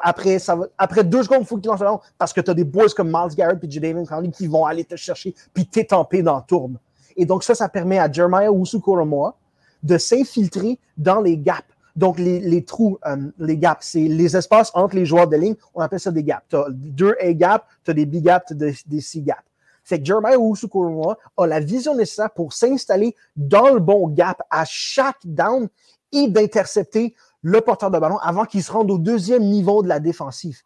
[0.02, 1.86] après, ça après deux secondes, il faut qu'il lance le
[2.18, 4.84] parce que tu as des boys comme Miles Garrett et Jadavion Clowney qui vont aller
[4.84, 6.78] te chercher puis t'étamper dans la tourne.
[7.16, 9.36] Et donc, ça, ça permet à Jeremiah Usu-Koromoa
[9.82, 11.62] de s'infiltrer dans les gaps.
[11.96, 15.54] Donc, les, trous, euh, les gaps, c'est les espaces entre les joueurs de ligne.
[15.74, 16.44] On appelle ça des gaps.
[16.48, 19.44] Tu as deux A gaps, tu as des B gaps, tu as des, C gaps.
[19.84, 24.64] Fait que Jeremiah Usu-Koromoa a la vision nécessaire pour s'installer dans le bon gap à
[24.64, 25.68] chaque down
[26.10, 30.00] et d'intercepter le porteur de ballon avant qu'il se rende au deuxième niveau de la
[30.00, 30.62] défensive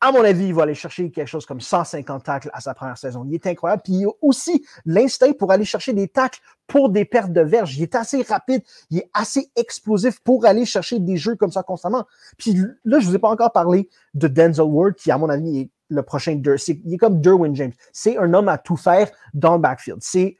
[0.00, 2.98] à mon avis, il va aller chercher quelque chose comme 150 tacles à sa première
[2.98, 3.24] saison.
[3.26, 3.82] Il est incroyable.
[3.82, 7.76] Puis il a aussi l'instinct pour aller chercher des tacles pour des pertes de verge.
[7.76, 11.62] Il est assez rapide, il est assez explosif pour aller chercher des jeux comme ça
[11.62, 12.04] constamment.
[12.36, 12.54] Puis
[12.84, 15.60] là, je ne vous ai pas encore parlé de Denzel Ward, qui, à mon avis,
[15.60, 16.40] est le prochain.
[16.44, 17.72] Il est comme Derwin James.
[17.92, 19.98] C'est un homme à tout faire dans le backfield.
[20.02, 20.36] C'est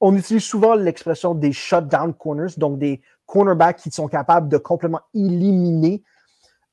[0.00, 5.00] on utilise souvent l'expression des shutdown corners, donc des cornerbacks qui sont capables de complètement
[5.14, 6.02] éliminer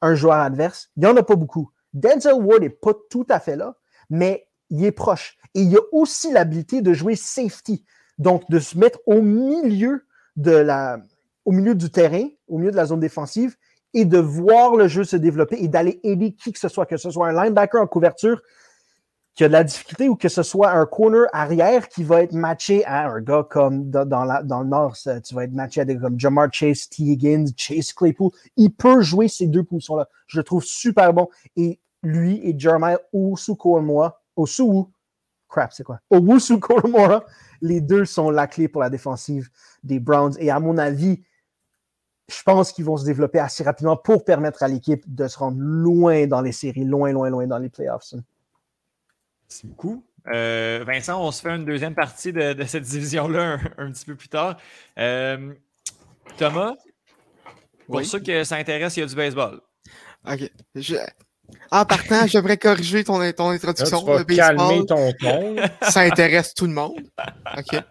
[0.01, 0.89] un joueur adverse.
[0.97, 1.71] Il n'y en a pas beaucoup.
[1.93, 3.75] Denzel Ward n'est pas tout à fait là,
[4.09, 5.37] mais il est proche.
[5.53, 7.85] Et il a aussi l'habilité de jouer safety,
[8.17, 10.99] donc de se mettre au milieu, de la,
[11.45, 13.55] au milieu du terrain, au milieu de la zone défensive,
[13.93, 16.97] et de voir le jeu se développer et d'aller aider qui que ce soit, que
[16.97, 18.41] ce soit un linebacker en couverture
[19.35, 22.33] qui a de la difficulté ou que ce soit un corner arrière qui va être
[22.33, 26.01] matché à un gars comme dans, le Nord, tu vas être matché à des gars
[26.01, 27.03] comme Jamar Chase, T.
[27.03, 28.31] Higgins, Chase Claypool.
[28.57, 30.07] Il peut jouer ces deux positions-là.
[30.27, 31.29] Je le trouve super bon.
[31.55, 34.63] Et lui et Jeremiah Osu Koromoa, Osu
[35.53, 35.99] crap, c'est quoi?
[36.09, 37.25] Owusu Koromora,
[37.61, 39.49] les deux sont la clé pour la défensive
[39.83, 40.35] des Browns.
[40.39, 41.23] Et à mon avis,
[42.27, 45.57] je pense qu'ils vont se développer assez rapidement pour permettre à l'équipe de se rendre
[45.59, 48.13] loin dans les séries, loin, loin, loin dans les playoffs.
[49.53, 50.03] C'est beaucoup.
[50.33, 54.05] Euh, Vincent, on se fait une deuxième partie de, de cette division-là un, un, petit
[54.05, 54.57] peu plus tard.
[54.97, 55.53] Euh,
[56.37, 56.73] Thomas,
[57.85, 58.05] pour Oui.
[58.05, 59.61] ceux que ça intéresse, il y a du baseball.
[60.27, 60.49] Ok.
[60.75, 60.95] Je-
[61.71, 63.99] En partant, j'aimerais corriger ton, ton Là, introduction.
[63.99, 65.55] tu vas Le baseball, calmer ton ton.
[65.91, 67.01] ça intéresse tout le monde.
[67.57, 67.79] OK.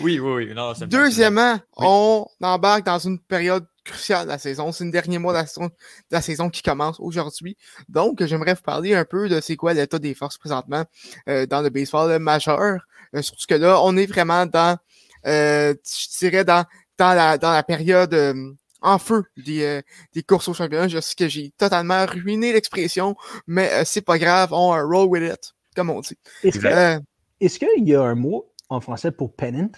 [0.00, 0.54] Oui, oui, oui.
[0.54, 1.86] Non, Deuxièmement, Oui.
[1.86, 4.72] on embarque dans une période cruciale de la saison.
[4.72, 5.72] C'est le dernier mois de la saison, de
[6.10, 7.56] la saison qui commence aujourd'hui.
[7.88, 10.84] Donc, j'aimerais vous parler un peu de c'est quoi l'état des forces présentement
[11.28, 12.86] euh, dans le baseball majeur.
[13.14, 14.76] Euh, surtout que là, on est vraiment dans,
[15.26, 16.64] euh, je dirais, dans,
[16.98, 19.82] dans, la, dans la période euh, en feu des, euh,
[20.14, 20.88] des courses au championnat.
[20.88, 25.08] Je sais que j'ai totalement ruiné l'expression, mais euh, c'est pas grave, on euh, roll
[25.08, 26.16] with it, comme on dit.
[26.44, 27.00] Est-ce Euh,
[27.40, 29.70] qu'il y a un mot en français pour pennant?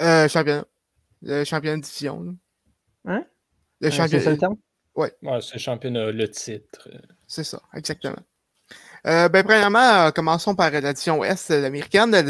[0.00, 0.64] euh, championnat.
[1.22, 2.36] Le championnat de division.
[3.06, 3.24] Hein?
[3.80, 4.36] Le Euh, C'est ça le championnat.
[4.36, 4.54] terme?
[4.94, 6.88] Ouais, c'est le championnat, le titre.
[7.26, 8.16] C'est ça, exactement.
[9.06, 12.22] Euh, ben, premièrement, euh, commençons par euh, l'addition Ouest euh, américaine, la-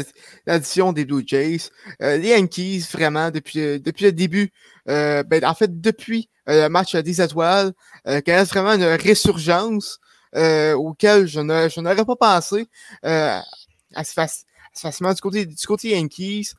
[0.45, 1.69] l'addition des Blue Jays.
[2.01, 4.51] Euh, les Yankees, vraiment, depuis, euh, depuis le début,
[4.87, 7.73] euh, ben, en fait, depuis euh, le match euh, des étoiles,
[8.07, 9.99] euh, connaissent vraiment une résurgence
[10.35, 12.67] euh, auquel je ne- je n'aurais pas pensé
[13.03, 13.37] euh,
[13.93, 16.53] assez, faci- assez facilement du côté, du côté Yankees.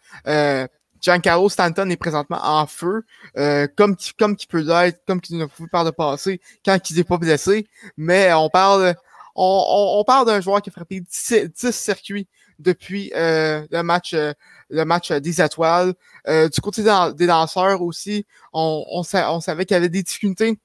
[1.03, 3.05] Giancarlo Stanton est présentement en feu,
[3.37, 6.91] euh, comme qui comme qui peut l'être, comme qu'il ne pouvait par le passé quand
[6.91, 7.67] il n'est pas blessé.
[7.97, 8.95] Mais on parle
[9.35, 13.83] on, on, on parle d'un joueur qui a frappé 10, 10 circuits depuis euh, le
[13.83, 14.33] match euh,
[14.71, 15.95] le match des étoiles.
[16.29, 20.59] Euh, du côté des, lanceurs aussi, on, on, on savait qu'il y avait des difficultés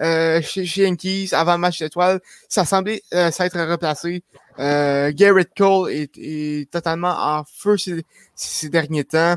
[0.00, 2.20] euh, chez, chez Yankees avant le match des étoiles.
[2.48, 4.22] Ça semblait euh, s'être replacé.
[4.58, 8.04] Euh, Garrett Cole est, est totalement en feu ces,
[8.34, 9.36] ces derniers temps.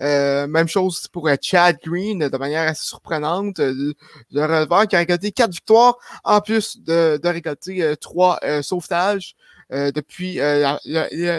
[0.00, 3.60] Euh, même chose pour euh, Chad Green, de manière assez surprenante.
[3.60, 3.94] euh, Le,
[4.32, 9.36] le releveur qui a récolté quatre victoires, en plus de, de récolter euh, trois sauvetages
[9.72, 10.78] euh, depuis le,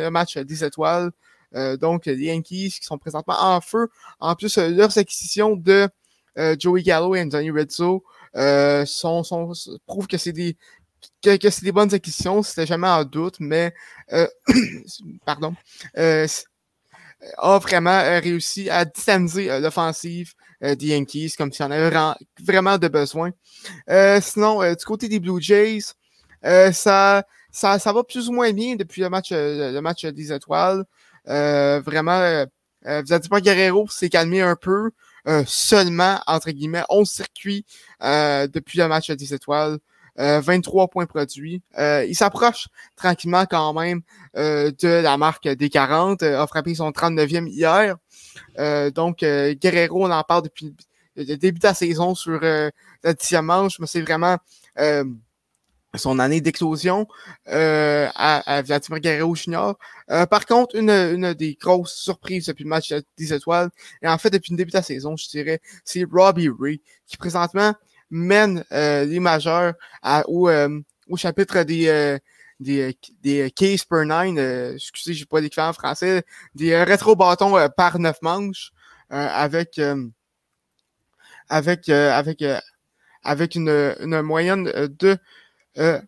[0.05, 1.11] le match des étoiles.
[1.79, 3.87] Donc, les Yankees qui sont présentement en feu.
[4.19, 5.87] En plus, leurs acquisitions de
[6.59, 8.03] Joey Gallo et Anthony Rizzo
[8.35, 9.53] sont, sont,
[9.85, 10.57] prouvent que c'est des
[11.23, 13.73] que, que c'est des bonnes acquisitions, c'était jamais en doute, mais
[15.25, 15.55] pardon.
[17.37, 20.33] A vraiment euh, réussi à dynamiser euh, l'offensive
[20.63, 23.31] euh, des Yankees comme s'il en avait vra- vraiment de besoin.
[24.21, 25.79] Sinon, du côté des Blue Jays,
[26.43, 30.83] ça, ça, ça va plus ou moins bien depuis le match, le match des étoiles.
[31.25, 32.45] Vraiment,
[32.83, 34.91] Vladimir Guerrero s'est calmé un peu.
[35.45, 37.65] seulement, entre guillemets, 11 circuits
[38.01, 39.77] depuis le match des étoiles.
[40.19, 41.61] Euh, 23 points produits.
[41.77, 44.01] Euh, il s'approche tranquillement quand même
[44.37, 46.23] euh, de la marque des 40.
[46.23, 47.97] euh, a frappé son 39e hier.
[48.57, 50.73] Euh, donc, Guerrero, on en parle depuis
[51.17, 54.37] le début de la saison sur la dixième manche, mais c'est vraiment
[55.97, 57.07] son année d'éclosion
[57.49, 59.77] euh, à, à Vladimir Guerrero Junior.
[60.11, 63.69] Euh, par contre, une, une des grosses surprises depuis le match des étoiles,
[64.01, 67.17] et en fait depuis le début de la saison, je dirais, c'est Robbie Ray, qui
[67.17, 67.73] présentement
[68.09, 69.73] mène euh, les majeurs
[70.27, 72.17] au, euh, au chapitre des, euh,
[72.59, 74.37] des, des cases per nine,
[74.75, 78.71] excusez, j'ai pas l'équivalent en français, des rétro-bâtons par neuf manches,
[79.09, 79.79] avec,
[81.49, 82.43] avec, avec,
[83.23, 84.65] avec une, moyenne
[84.99, 85.17] de
[85.77, 85.99] euh,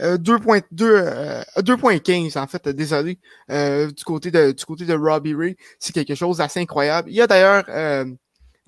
[0.00, 5.56] euh, 2.2, euh, 2.15 en fait, désolé, du côté de du côté de Robbie Ray,
[5.80, 7.10] c'est quelque chose d'assez incroyable.
[7.10, 8.16] Il a d'ailleurs il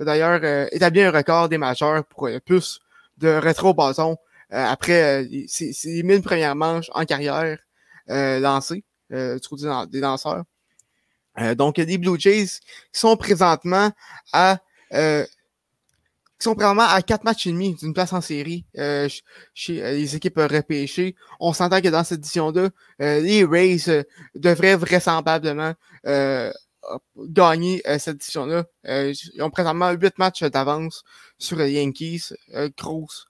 [0.04, 2.80] d'ailleurs euh, établi un record des majeurs pour euh, plus
[3.18, 4.16] de rétro bâton
[4.52, 7.58] euh, après euh, ses, ses 1000 premières manches en carrière
[8.08, 9.16] lancées du
[9.90, 10.42] des- lanceurs.
[11.56, 12.46] Donc les Blue Jays
[12.92, 13.90] qui sont présentement
[14.32, 14.58] à
[16.38, 19.22] qui sont présentement à quatre matchs et demi d'une place en série ch-
[19.54, 21.14] chez les équipes repêchées.
[21.38, 22.70] On s'entend que dans cette édition-là,
[23.02, 25.74] euh, les Rays devraient vraisemblablement
[27.16, 28.64] gagner euh, cette édition-là.
[28.86, 31.02] Euh, ils ont présentement huit matchs d'avance
[31.38, 32.32] sur les Yankees.
[32.54, 33.26] Euh, grosse,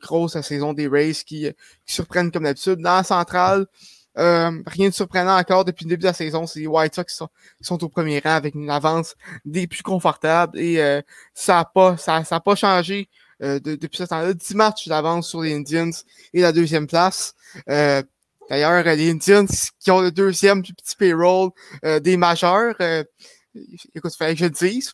[0.00, 1.46] grosse saison des Rays qui,
[1.86, 2.78] qui surprennent comme d'habitude.
[2.80, 3.66] Dans la centrale,
[4.18, 6.46] euh, rien de surprenant encore depuis le début de la saison.
[6.46, 9.14] C'est les White Sox qui sont, qui sont au premier rang avec une avance
[9.44, 11.00] des plus confortables et euh,
[11.32, 13.08] ça n'a pas, ça, ça a pas changé
[13.42, 14.34] euh, de- depuis ce temps-là.
[14.34, 15.90] 10 matchs d'avance sur les Indians
[16.34, 17.34] et la deuxième place.
[18.52, 19.46] D'ailleurs, les Indians
[19.80, 21.52] qui ont le deuxième plus petit payroll
[21.86, 23.02] euh, des majeurs, euh,
[23.94, 24.92] écoute, il fallait que je le dise.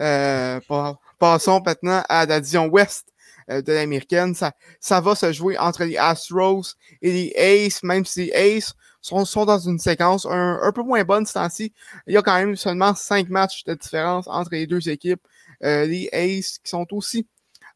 [0.00, 3.06] Euh, pa- passons maintenant à la division ouest
[3.50, 4.34] euh, de l'américaine.
[4.34, 8.72] Ça, ça va se jouer entre les Astros et les Aces, même si les Aces
[9.00, 11.72] sont, sont dans une séquence un, peu moins bonne ce temps-ci.
[12.08, 15.22] Il y a quand même seulement cinq matchs de différence entre les deux équipes.
[15.62, 17.28] Euh, les Aces qui sont aussi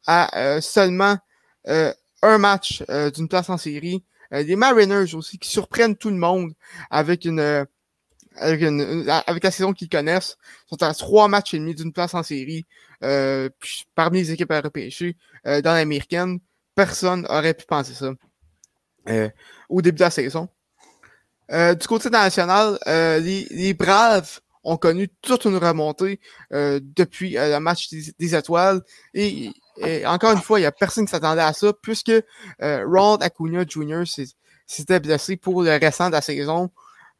[0.04, 1.16] à euh, seulement
[1.64, 2.82] un match
[3.14, 4.02] d'une place en série.
[4.33, 6.53] Les Mariners aussi qui surprennent tout le monde
[6.90, 7.66] avec une
[8.37, 12.14] avec, une, avec la saison qu'ils connaissent, sont à trois matchs et demi d'une place
[12.14, 12.64] en série.
[13.03, 13.49] Euh,
[13.95, 15.16] parmi les équipes à repêcher
[15.47, 16.38] euh, dans l'américaine,
[16.75, 18.12] personne n'aurait pu penser ça
[19.09, 19.29] euh,
[19.68, 20.49] au début de la saison.
[21.51, 26.20] du côté national, les, les, Braves ont connu toute une remontée
[26.51, 28.81] depuis le match des, étoiles.
[29.14, 29.51] Et,
[30.07, 32.12] encore une fois, il n'y a personne qui s'attendait à ça, puisque
[32.61, 34.05] Ronald Acuna Jr.
[34.66, 36.70] s'était blessé pour le restant de la saison.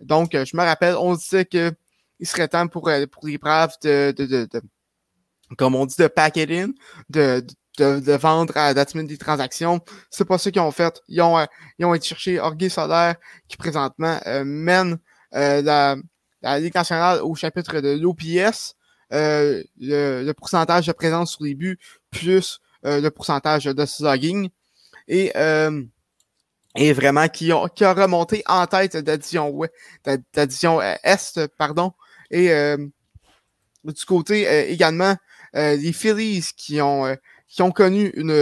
[0.01, 1.75] Donc, je me rappelle, on disait qu'il
[2.23, 4.63] serait temps pour, pour les Braves de, de, de, de
[5.57, 6.71] comme on dit, de pack it in,
[7.11, 7.45] de,
[7.79, 9.81] de, de vendre à date des transactions.
[10.11, 11.01] C'est pas ce qu'ils ont fait.
[11.09, 11.47] Ils ont, euh,
[11.79, 13.17] ils ont été chercher Solaire,
[13.49, 14.99] qui présentement euh, mène
[15.35, 15.97] euh, la,
[16.43, 18.75] la Ligue nationale au chapitre de l'OPS,
[19.11, 21.79] le, le, pourcentage de présence sur les buts,
[22.11, 24.49] plus le pourcentage de slugging.
[25.09, 25.33] Et,
[26.75, 29.61] et vraiment, qui, ont, qui a remonté en tête d'addition
[30.35, 31.93] d'addition Est, pardon.
[32.31, 32.51] Et
[33.85, 35.17] du côté également
[35.57, 37.15] euh, les Phillies qui ont, euh,
[37.49, 38.33] qui ont connu une,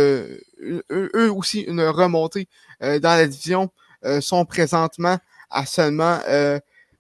[0.91, 2.49] eux aussi une remontée
[2.83, 3.71] euh, dans la division
[4.21, 5.19] sont présentement
[5.51, 6.21] à seulement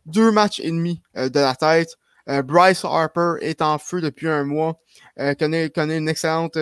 [0.07, 1.97] deux matchs et demi de la tête.
[2.45, 4.79] Bryce Harper est en feu depuis un mois,
[5.39, 6.57] connaît, connaît une excellente,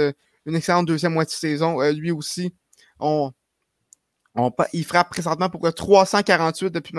[0.46, 1.80] une excellente deuxième moitié de saison.
[1.90, 2.54] lui aussi,
[3.00, 3.32] on,
[4.34, 6.94] on, il frappe présentement pour 348 depuis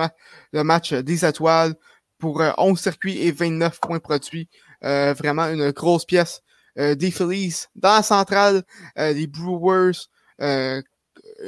[0.54, 1.74] le match des étoiles
[2.20, 4.50] pour 11 circuits et 29 points produits.
[4.84, 6.42] Euh, vraiment une grosse pièce
[6.78, 7.66] euh, des Phillies.
[7.76, 8.64] Dans la centrale,
[8.98, 10.08] euh, les Brewers,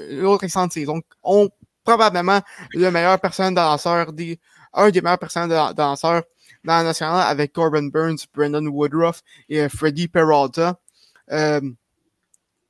[0.10, 1.50] l'autre excellente saison, ont
[1.84, 2.42] probablement
[2.74, 4.40] le meilleur personnel danseur, des,
[4.74, 6.24] un des meilleurs personnels danseurs
[6.64, 10.80] dans la nationale avec Corbin Burns, Brendan Woodruff et Freddie Peralta.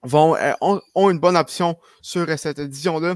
[0.04, 3.16] vont, ont, une bonne option sur cette édition-là.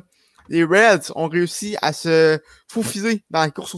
[0.49, 3.75] Les Reds ont réussi à se faufiler dans la course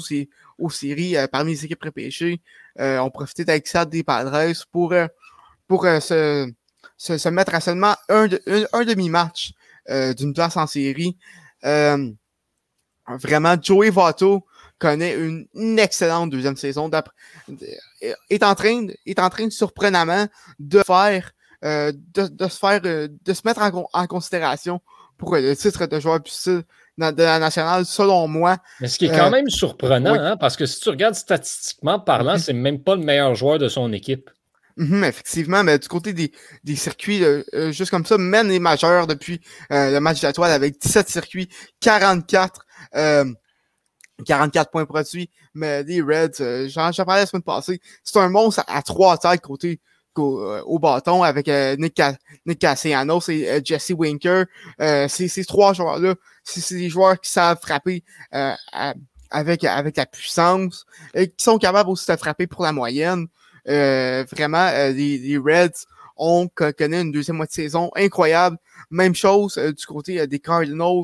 [0.58, 2.41] aux, séries parmi les équipes repêchées
[2.80, 5.08] euh, ont profité ça des Padres pour, euh,
[5.67, 6.52] pour euh, se,
[6.98, 8.28] se, se, mettre à seulement un,
[8.74, 9.54] un, demi-match
[9.89, 11.17] euh, d'une place en série.
[11.63, 14.46] vraiment, Joey Votto
[14.80, 16.90] connaît une, excellente deuxième saison.
[18.30, 20.28] Est en train, est en train surprenamment
[20.60, 21.32] de faire,
[21.63, 21.92] de,
[22.28, 24.82] de, se faire, de se mettre en, en considération
[25.18, 26.48] pour le titre de joueur plus
[26.98, 28.58] de la nationale, selon moi.
[28.80, 32.00] Mais ce qui est quand euh, même surprenant, hein, parce que si tu regardes statistiquement
[32.00, 32.40] parlant, mhm.
[32.40, 34.30] c'est même pas le meilleur joueur de son équipe.
[34.78, 36.32] Mhm, effectivement, mais du côté des,
[36.63, 40.34] des circuits, euh, juste comme ça, mène les majeurs depuis euh, le match de la
[40.34, 42.66] toile avec 17 circuits, 44,
[44.25, 45.30] 44 points produits.
[45.53, 49.80] Mais les Reds, j'en parlais la semaine passée, c'est un monstre à, trois têtes côté
[50.19, 52.01] euh, au, bâton avec euh, Nick,
[52.45, 54.45] Nick Cassiano, c'est euh, Jesse Winker.
[55.08, 58.03] ces trois joueurs-là, c'est des joueurs qui savent frapper
[59.30, 63.27] avec, avec la puissance et qui sont capables aussi de frapper pour la moyenne.
[63.65, 68.58] vraiment, les, Reds ont connu une deuxième moitié de saison incroyable.
[68.89, 71.03] Même chose du côté des Cardinals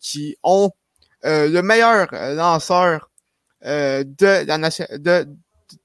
[0.00, 0.70] qui ont
[1.24, 3.10] le meilleur lanceur
[3.62, 4.58] de la
[4.98, 5.28] de,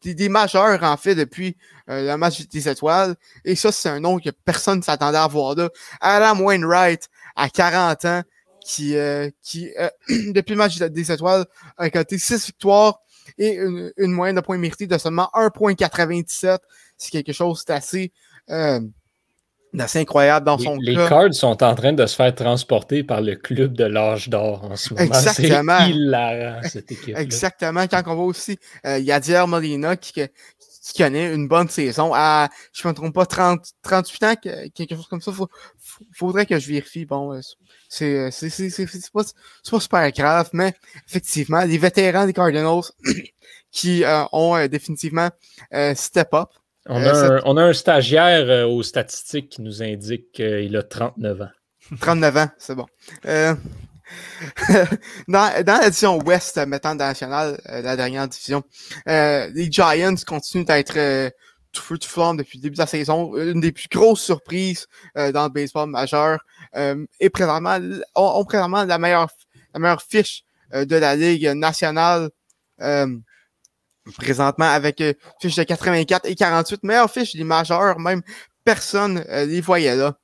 [0.01, 1.57] des, majeurs, en fait, depuis
[1.89, 3.15] euh, le match des étoiles.
[3.45, 5.69] Et ça, c'est un nom que personne ne s'attendait à voir là.
[6.01, 8.23] Adam Wainwright, à 40 ans,
[8.65, 9.89] qui, euh, qui euh,
[10.33, 11.45] depuis le match des étoiles,
[11.77, 12.99] a compté 6 victoires
[13.37, 16.59] et une, une moyenne de points mérités de seulement 1.97.
[16.97, 18.11] C'est quelque chose d'assez
[19.85, 23.21] c'est incroyable dans son les, Les Cards sont en train de se faire transporter par
[23.21, 25.05] le club de l'âge d'or en ce moment.
[25.05, 25.79] Exactement.
[25.79, 27.17] C'est hilarant, cette équipe.
[27.17, 27.85] Exactement.
[27.87, 30.13] Quand on voit aussi euh, Yadier Molina qui,
[30.87, 34.35] qui connaît une bonne saison à, je ne me trompe pas, 30, 38 ans,
[34.73, 35.31] quelque chose comme ça.
[36.01, 37.05] Il faudrait que je vérifie.
[37.05, 37.41] Bon, euh,
[37.89, 38.29] c'est
[39.13, 39.23] pas,
[39.71, 40.73] pas super grave, mais
[41.07, 42.83] effectivement, les vétérans des Cardinals
[43.71, 45.29] qui euh, ont euh, définitivement
[45.95, 46.49] step up.
[46.89, 51.49] On a, un, stagiaire euh, aux statistiques qui nous indique qu'il a 39 ans.
[51.99, 52.85] 39 ans, c'est bon.
[53.25, 53.55] Euh,
[55.27, 58.63] dans, dans l'édition Ouest, mettant nationale, euh, la dernière division,
[59.05, 61.31] les Giants continuent d'être
[61.73, 63.35] tout feu tout flamme depuis le début de la saison.
[63.35, 66.39] Une des plus grosses surprises dans le baseball majeur.
[67.19, 67.79] et présentement,
[68.15, 69.29] ont, présentement la meilleure,
[69.73, 72.29] la meilleure fiche de la Ligue nationale
[74.17, 76.83] présentement avec euh, fiche de 84 et 48.
[76.83, 78.21] Meilleure fiche des majeurs, même
[78.63, 80.17] personne euh, les voyait là.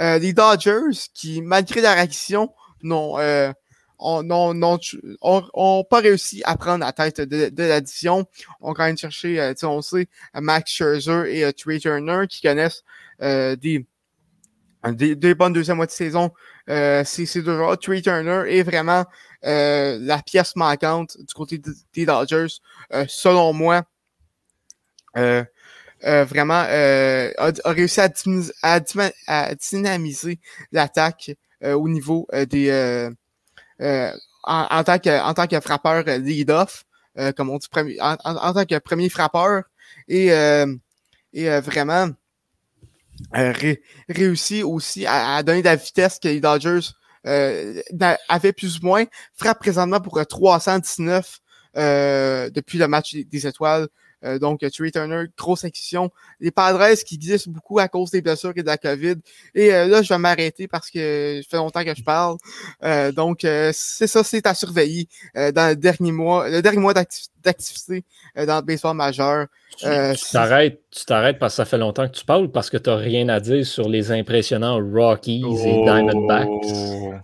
[0.00, 2.50] Euh, les Dodgers, qui, malgré leur action,
[2.82, 3.52] non, euh,
[4.02, 8.26] n'ont pas réussi à prendre la tête de, de l'addition.
[8.60, 12.82] On quand même cherché, euh, on sait, Max Scherzer et euh, Trey Turner qui connaissent
[13.22, 13.56] euh,
[14.90, 16.32] des, bonnes deuxième mois de saison.
[16.68, 19.04] Euh, ces deux joueurs, Trey Turner est vraiment
[19.42, 21.60] la pièce manquante du côté
[21.94, 22.58] des Dodgers,
[23.08, 23.82] selon moi.
[25.14, 28.80] vraiment a, réussi à,
[29.28, 30.40] à dynamiser
[30.72, 33.10] l'attaque au niveau des
[33.82, 34.12] euh,
[34.44, 36.84] en, tant que, en tant que frappeur euh, lead-off,
[37.18, 39.64] euh, comme on dit, premier, en, tant que premier frappeur,
[40.08, 40.28] et,
[41.32, 42.08] et vraiment
[44.08, 46.80] réussi aussi à, donner de la vitesse que les Dodgers
[47.24, 49.04] avaient plus ou moins.
[49.34, 51.40] Frappe présentement pour 319
[51.74, 53.88] depuis le match des étoiles
[54.24, 56.10] euh, donc, Trey Turner, grosse acquisition.
[56.40, 59.16] Les Padres qui existent beaucoup à cause des blessures et de la COVID.
[59.54, 62.36] Et euh, là, je vais m'arrêter parce que ça fait longtemps que je parle.
[62.84, 67.31] Euh, donc, c'est ça, c'est à surveiller dans le dernier mois, le dernier mois d'activité
[67.44, 69.46] dans le baseball majeur.
[69.78, 69.86] tu
[70.32, 72.90] t'arrêtes, tu t'arrêtes parce que ça fait longtemps que tu parles ou parce que tu
[72.90, 76.48] n'as rien à dire sur les impressionnants Rockies et Diamondbacks?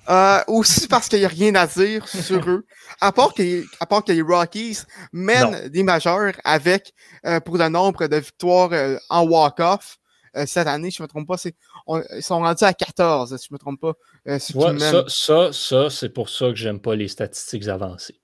[0.08, 2.64] Euh, aussi parce qu'il n'y a rien à dire sur eux.
[3.00, 4.78] À part que, à part que les Rockies
[5.12, 6.94] mènent des majeurs avec,
[7.26, 9.98] euh, pour le nombre de victoires euh, en walk-off.
[10.46, 11.36] cette année, je ne me trompe pas,
[12.16, 14.38] ils sont rendus à 14, si je ne me trompe pas.
[14.38, 18.18] ça, ça, ça c'est pour ça que j'aime pas les statistiques avancées.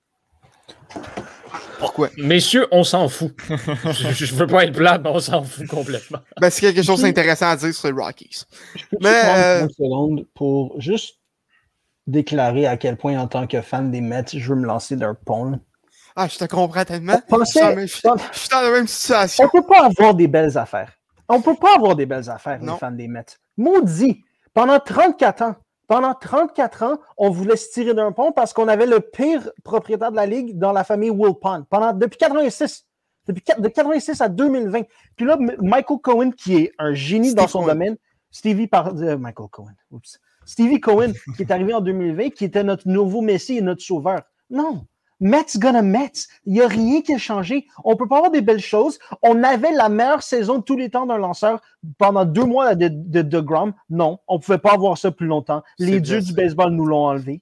[1.79, 2.09] Pourquoi?
[2.17, 3.33] Messieurs, on s'en fout.
[3.49, 6.19] je, ne veux pas être plat, mais on s'en fout complètement.
[6.39, 8.43] Ben, c'est quelque chose d'intéressant à dire sur les Rockies.
[8.75, 9.61] Je peux mais, prendre euh...
[9.63, 11.19] une seconde pour juste
[12.07, 15.15] déclarer à quel point, en tant que fan des Mets, je veux me lancer d'un
[15.15, 15.59] pont.
[16.15, 17.19] Ah, je te comprends tellement.
[17.27, 19.45] Pensez, je, suis dans, je, suis dans, la même situation.
[19.45, 20.93] On peut pas avoir des belles affaires.
[21.27, 23.25] On peut pas avoir des belles affaires, les fans des Mets.
[23.57, 25.55] Maudit, pendant 34 ans,
[25.87, 30.11] pendant 34 ans, on voulait se tirer d'un pont parce qu'on avait le pire propriétaire
[30.11, 31.65] de la ligue dans la famille Wilpon.
[31.69, 32.85] Pendant, depuis 86.
[33.27, 34.83] Depuis de 86 à 2020.
[35.15, 37.97] Puis là, Michael Cohen, qui est un génie dans son domaine,
[38.29, 40.19] Stevie par, euh, Michael Cohen, oups.
[40.45, 44.21] Stevie Cohen, qui est arrivé en 2020, qui était notre nouveau Messie et notre sauveur.
[44.49, 44.85] Non,
[45.19, 46.27] Mets gonna Mets.
[46.45, 47.67] Il n'y a rien qui a changé.
[47.83, 48.99] On peut pas avoir des belles choses.
[49.21, 51.61] On avait la meilleure saison de tous les temps d'un lanceur
[51.97, 53.73] pendant deux mois de, de, de Grom.
[53.89, 55.63] Non, on pouvait pas avoir ça plus longtemps.
[55.79, 57.41] Les dieux du baseball nous l'ont enlevé.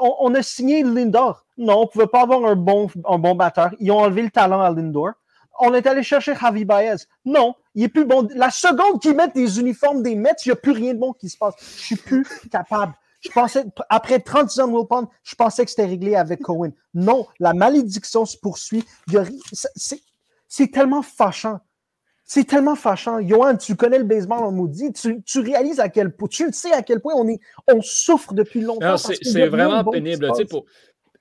[0.00, 1.44] On, a signé Lindor.
[1.58, 3.70] Non, on pouvait pas avoir un bon, un bon batteur.
[3.78, 5.12] Ils ont enlevé le talent à Lindor.
[5.60, 6.96] On est allé chercher Javi Baez.
[7.24, 8.28] Non, il est plus bon.
[8.34, 11.12] La seconde qu'ils mettent des uniformes des Mets, il n'y a plus rien de bon
[11.12, 11.54] qui se passe.
[11.58, 12.94] Je suis plus capable.
[13.26, 16.72] Je pensais, après 30 ans de Wilpon, je pensais que c'était réglé avec Cohen.
[16.94, 18.84] Non, la malédiction se poursuit.
[20.48, 21.60] C'est tellement fâchant.
[22.24, 23.20] C'est tellement fâchant.
[23.20, 24.92] Johan, tu connais le baseball en maudit.
[24.92, 27.38] Tu, tu, réalises à quel point, tu le sais à quel point on, est,
[27.72, 28.96] on souffre depuis longtemps.
[28.96, 30.30] C'est vraiment pénible.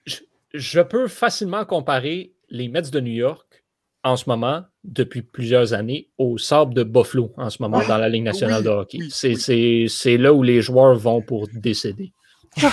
[0.06, 0.18] je,
[0.54, 3.64] je, peux facilement comparer les Mets de New York
[4.04, 8.10] en ce moment, depuis plusieurs années, au sable de Buffalo en ce moment dans la
[8.10, 9.00] Ligue nationale de hockey.
[9.10, 12.14] c'est là où les joueurs vont pour décéder.
[12.58, 12.72] la,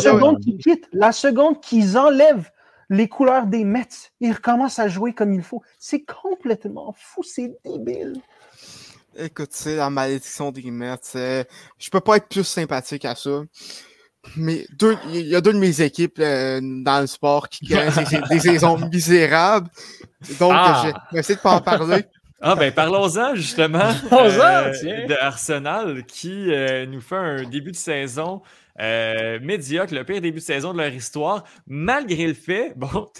[0.00, 2.50] seconde qu'ils quittent, la seconde qu'ils enlèvent
[2.88, 5.62] les couleurs des Mets, ils recommencent à jouer comme il faut.
[5.78, 8.14] C'est complètement fou, c'est débile.
[9.18, 10.96] Écoute, c'est la malédiction des Mets.
[11.12, 13.42] Je peux pas être plus sympathique à ça
[14.36, 17.98] mais deux, il y a deux de mes équipes euh, dans le sport qui connaissent
[18.30, 19.68] des, saisons misérables.
[20.38, 20.84] Donc, ah.
[20.84, 22.04] je vais essayer de pas en parler.
[22.40, 24.72] Ah ben parlons-en justement euh,
[25.08, 28.42] de Arsenal qui euh, nous fait un début de saison
[28.80, 33.10] euh, médiocre, le pire début de saison de leur histoire, malgré le fait, bon,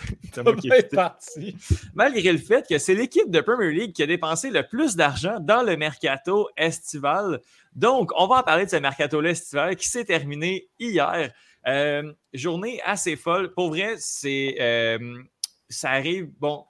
[0.92, 1.56] parti.
[1.94, 5.38] malgré le fait que c'est l'équipe de Premier League qui a dépensé le plus d'argent
[5.40, 7.40] dans le mercato estival.
[7.74, 11.32] Donc, on va en parler de ce mercato estival qui s'est terminé hier.
[11.66, 13.52] Euh, journée assez folle.
[13.52, 15.22] Pour vrai, c'est euh,
[15.68, 16.30] ça arrive.
[16.38, 16.64] Bon,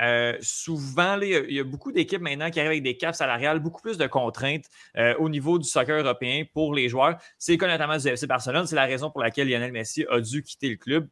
[0.00, 3.82] euh, souvent, il y, a beaucoup d'équipes maintenant qui arrivent avec des caps salariales, beaucoup
[3.82, 7.18] plus de contraintes euh, au niveau du soccer européen pour les joueurs.
[7.38, 8.66] C'est le cas notamment du FC Barcelone.
[8.66, 11.08] C'est la raison pour laquelle Lionel Messi a dû quitter le club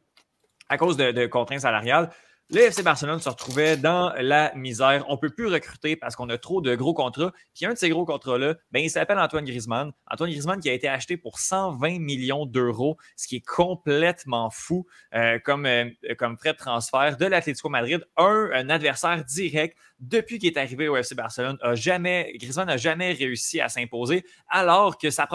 [0.69, 2.09] à cause de contraintes salariales.
[2.49, 5.03] Le FC Barcelone se retrouvait dans la misère.
[5.09, 7.33] On ne peut plus recruter parce qu'on a trop de gros contrats.
[7.53, 9.91] Puis un de ces gros contrats-là, ben, il s'appelle Antoine Griezmann.
[10.09, 14.85] Antoine Griezmann qui a été acheté pour 120 millions d'euros, ce qui est complètement fou
[15.13, 18.07] euh, comme, euh, comme frais de transfert de l'Atlético Madrid.
[18.15, 21.57] Un, un, adversaire direct depuis qu'il est arrivé au FC Barcelone.
[21.61, 25.27] A jamais, Griezmann n'a jamais réussi à s'imposer alors que ça a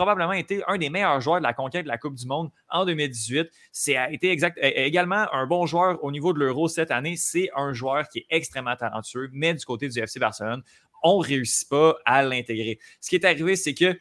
[0.00, 2.86] probablement, été un des meilleurs joueurs de la conquête de la Coupe du Monde en
[2.86, 3.50] 2018.
[3.70, 7.16] C'est a été exact, également un bon joueur au niveau de l'Euro cette année.
[7.16, 10.62] C'est un joueur qui est extrêmement talentueux, mais du côté du FC Barcelone,
[11.02, 12.78] on ne réussit pas à l'intégrer.
[13.02, 13.94] Ce qui est arrivé, c'est que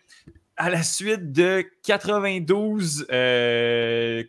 [0.56, 3.08] à la suite de 92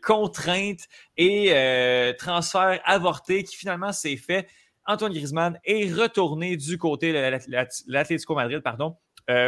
[0.03, 4.49] contraintes et transferts avortés qui finalement s'est fait,
[4.87, 7.39] Antoine Griezmann est retourné du côté de
[7.87, 8.97] l'Atlético Madrid pardon,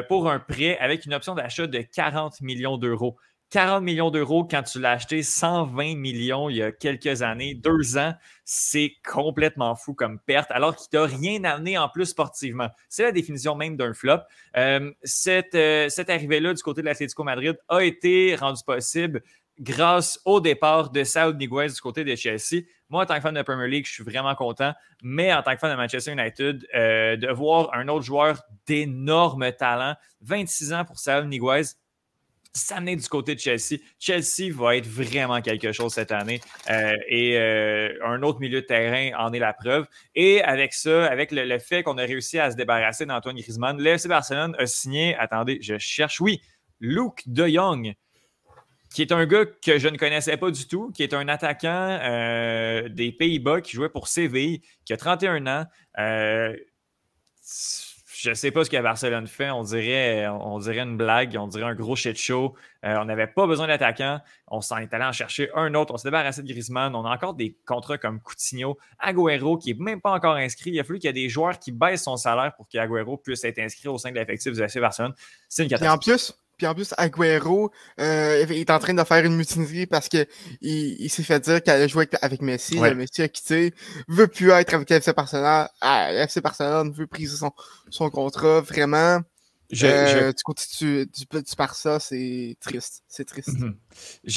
[0.09, 3.17] pour un prêt avec une option d'achat de 40 millions d'euros.
[3.53, 7.99] 40 millions d'euros quand tu l'as acheté 120 millions il y a quelques années, deux
[7.99, 8.15] ans,
[8.47, 12.71] c'est complètement fou comme perte, alors qu'il t'a rien amené en plus sportivement.
[12.89, 14.21] C'est la définition même d'un flop.
[14.57, 19.23] Euh, cette, euh, cette arrivée-là du côté de l'Atlético Madrid a été rendue possible
[19.61, 22.63] grâce au départ de Saud Niguez du côté de Chelsea.
[22.93, 25.55] Moi, en tant que fan de Premier League, je suis vraiment content, mais en tant
[25.55, 30.85] que fan de Manchester United, euh, de voir un autre joueur d'énorme talent, 26 ans
[30.85, 31.63] pour Saud Niguez,
[32.53, 33.79] s'amener du côté de Chelsea.
[33.99, 38.67] Chelsea va être vraiment quelque chose cette année euh, et euh, un autre milieu de
[38.67, 39.87] terrain en est la preuve.
[40.15, 44.07] Et avec ça, avec le, fait qu'on a réussi à se débarrasser d'Antoine Griezmann, l'FC
[44.07, 46.43] Barcelone a signé, attendez, je cherche, oui,
[46.79, 47.95] Luke de Jong,
[48.93, 51.99] qui est un gars que je ne connaissais pas du tout, qui est un attaquant
[52.03, 55.67] euh, des Pays-Bas qui jouait pour CVI, qui a 31 ans
[58.23, 59.51] je ne sais pas ce que Barcelone fait.
[59.51, 62.55] On dirait, on dirait une blague, on dirait un gros shit show.
[62.85, 64.21] Euh, on n'avait pas besoin d'attaquant.
[64.47, 65.93] On s'en est allé en chercher un autre.
[65.93, 66.95] On s'est débarrassé de Griezmann.
[66.95, 70.71] On a encore des contrats comme Coutinho, Agüero, qui n'est même pas encore inscrit.
[70.71, 73.43] Il a fallu qu'il y ait des joueurs qui baissent son salaire pour qu'Agüero puisse
[73.43, 75.15] être inscrit au sein de l'effectif du FC Barcelone.
[75.49, 76.07] C'est une catastrophe.
[76.07, 79.87] Et en plus, puis en plus, Agüero euh, est en train de faire une mutinerie
[79.87, 80.29] parce qu'il
[80.61, 82.79] il, s'est fait dire qu'elle a joué avec, Messi.
[82.79, 83.75] Messi a quitté,
[84.07, 85.67] veut plus être avec FC Barcelone.
[85.81, 87.51] Ah, FC Barcelone veut priser son,
[87.91, 88.61] son contrat.
[88.61, 89.19] Vraiment,
[89.73, 91.09] je, euh, Du côté du,
[91.99, 93.03] c'est triste.
[93.09, 93.59] C'est triste.
[93.59, 93.77] Mhm.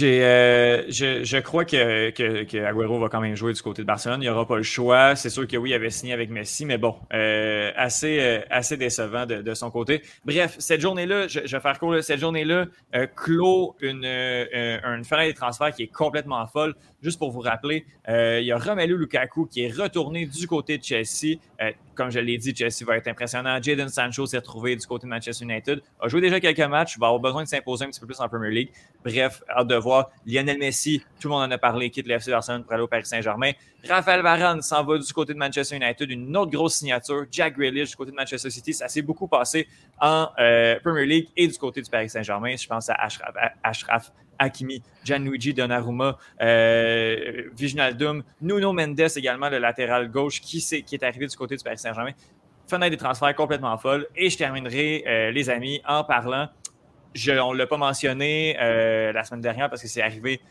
[0.01, 4.21] Euh, je, crois que, que, Agüero va quand même jouer du côté de Barcelone.
[4.21, 5.15] Il n'y aura pas le choix.
[5.15, 9.25] C'est sûr que oui, il avait signé avec Messi, mais bon, euh, assez, assez décevant
[9.25, 10.01] de, son côté.
[10.25, 12.65] Bref, cette journée-là, je, vais faire court, cette journée-là
[13.15, 16.75] clôt une, une fenêtre de transfert qui est complètement folle.
[17.01, 20.83] Juste pour vous rappeler, il y a Romelu Lukaku qui est retourné du côté de
[20.83, 21.37] Chelsea
[21.95, 23.59] comme je l'ai dit, Chelsea va être impressionnant.
[23.61, 25.81] Jaden Sancho s'est retrouvé du côté de Manchester United.
[25.99, 28.27] A joué déjà quelques matchs, va avoir besoin de s'imposer un petit peu plus en
[28.29, 28.69] Premier League.
[29.03, 30.09] Bref, hâte de voir.
[30.25, 32.87] Lionel Messi, tout le monde en a parlé, quitte le FC Barcelone pour aller au
[32.87, 33.51] Paris Saint-Germain.
[33.87, 36.09] Raphaël Varane s'en va du côté de Manchester United.
[36.09, 37.25] Une autre grosse signature.
[37.31, 38.73] Jack Grealish du côté de Manchester City.
[38.73, 39.67] Ça s'est beaucoup passé
[39.99, 42.55] en euh, Premier League et du côté du Paris Saint-Germain.
[42.55, 42.97] Je pense à
[43.63, 47.43] Ashraf, Hakimi, Gianluigi Donnarumma, euh,
[48.41, 51.77] Nuno Mendes également, le latéral gauche qui, est, qui est arrivé du côté du Paris
[51.77, 52.11] Saint-Germain.
[52.67, 54.07] Fenêtre des transferts complètement folle.
[54.15, 56.49] Et je terminerai, euh, les amis, en parlant.
[57.27, 60.41] On ne l'a pas mentionné euh, la semaine dernière parce que c'est arrivé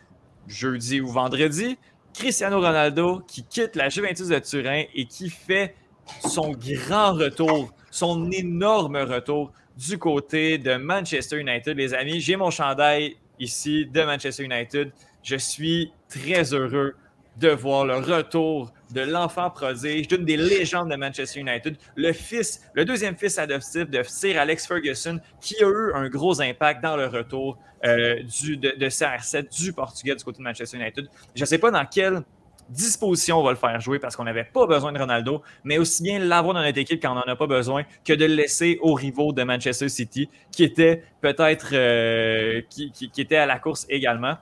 [0.47, 1.79] jeudi ou vendredi.
[2.15, 5.75] Cristiano Ronaldo qui quitte la Juventus de Turin et qui fait
[6.21, 11.77] son grand retour, son énorme retour du côté de Manchester United.
[11.77, 14.93] Les amis, j'ai mon chandail ici de Manchester United.
[15.23, 16.95] Je suis très heureux
[17.37, 22.63] de voir le retour de l'enfant prodige, d'une des légendes de Manchester United, le fils,
[22.75, 26.97] le deuxième fils adoptif de Sir Alex Ferguson, qui a eu un gros impact dans
[26.97, 31.07] le retour euh, du, de, de, CR7 du Portugais du côté de Manchester United.
[31.35, 32.23] Je ne sais pas dans quelle
[32.69, 36.03] disposition on va le faire jouer parce qu'on n'avait pas besoin de Ronaldo, mais aussi
[36.03, 38.79] bien l'avoir dans notre équipe quand on n'en a pas besoin que de le laisser
[38.81, 44.37] aux rivaux de Manchester City, qui était peut-être euh, qui, était à la course également.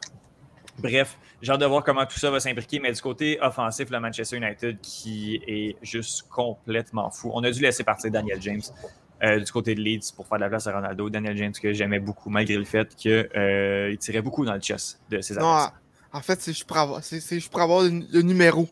[0.82, 4.00] Bref, j'ai hâte de voir comment tout ça va s'imbriquer, mais du côté offensif, le
[4.00, 7.30] Manchester United qui est juste complètement fou.
[7.32, 8.62] On a dû laisser partir Daniel James.
[9.24, 11.08] Euh, du côté de Leeds pour faire de la place à Ronaldo.
[11.08, 14.98] Daniel James que j'aimais beaucoup, malgré le fait qu'il euh, tirait beaucoup dans le chess
[15.10, 15.74] de ses adversaires.
[16.12, 16.80] En fait, c'est je pourrais
[17.62, 18.68] avoir, le, numéro.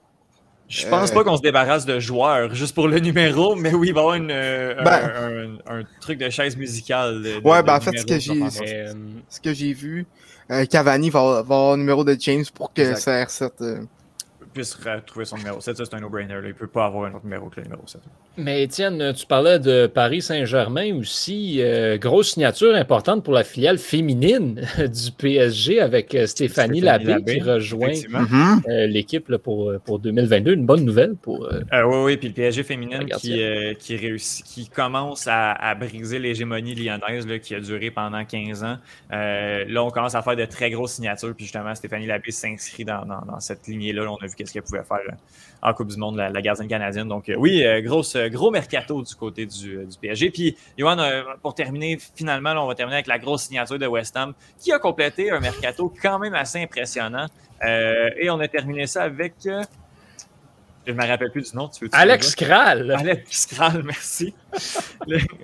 [0.68, 3.94] Je pense pas qu'on se débarrasse de joueurs juste pour le numéro, mais oui, il
[3.94, 7.40] va y avoir une, euh, ben- un, truc de chaise musicale.
[7.44, 8.50] ouais, ben en fait, ce que j'ai
[9.28, 10.20] ce que j'ai vu, euh,
[10.68, 13.86] Cavani va, va, avoir le numéro de James pour que CR7
[14.52, 15.76] puisse retrouver son numéro 7.
[15.76, 16.38] Ça, c'est un no-brainer.
[16.42, 18.00] Il ne peut pas avoir un autre numéro que le numéro 7.
[18.36, 21.58] Mais Étienne, tu parlais de Paris Saint-Germain aussi.
[21.60, 27.40] Euh, grosse signature importante pour la filiale féminine du PSG avec euh, Stéphanie, Labbé, qui
[27.40, 28.62] rejoint mhm.
[28.68, 30.54] euh, l'équipe pour, pour 2022.
[30.54, 31.48] Une bonne nouvelle pour.
[31.50, 32.16] oui, oui.
[32.16, 33.40] Puis le PSG féminine qui,
[33.78, 38.76] qui, réussit, qui commence à, briser l'hégémonie lyonnaise là, qui a duré pendant 15 ans.
[39.10, 41.34] là, on commence à faire de très grosses signatures.
[41.34, 44.10] Puis justement, Stéphanie Labbé s'inscrit dans, dans, cette lignée-là.
[44.10, 45.12] On a vu qu'est-ce qu'elle pouvait faire euh,
[45.62, 47.08] en Coupe du Monde, la, gardienne canadienne.
[47.08, 50.30] Donc, euh, oui, euh, gros mercato du côté du, PSG.
[50.30, 50.96] Puis, Johan,
[51.42, 54.78] pour terminer, finalement, on va terminer avec la grosse signature de West Ham, qui a
[54.78, 57.26] complété un mercato quand même assez impressionnant.
[57.62, 61.68] et on a terminé ça avec Je ne me rappelle plus du nom.
[61.68, 62.90] Tu veux Alex Kral.
[62.92, 64.34] Alex Kral, merci.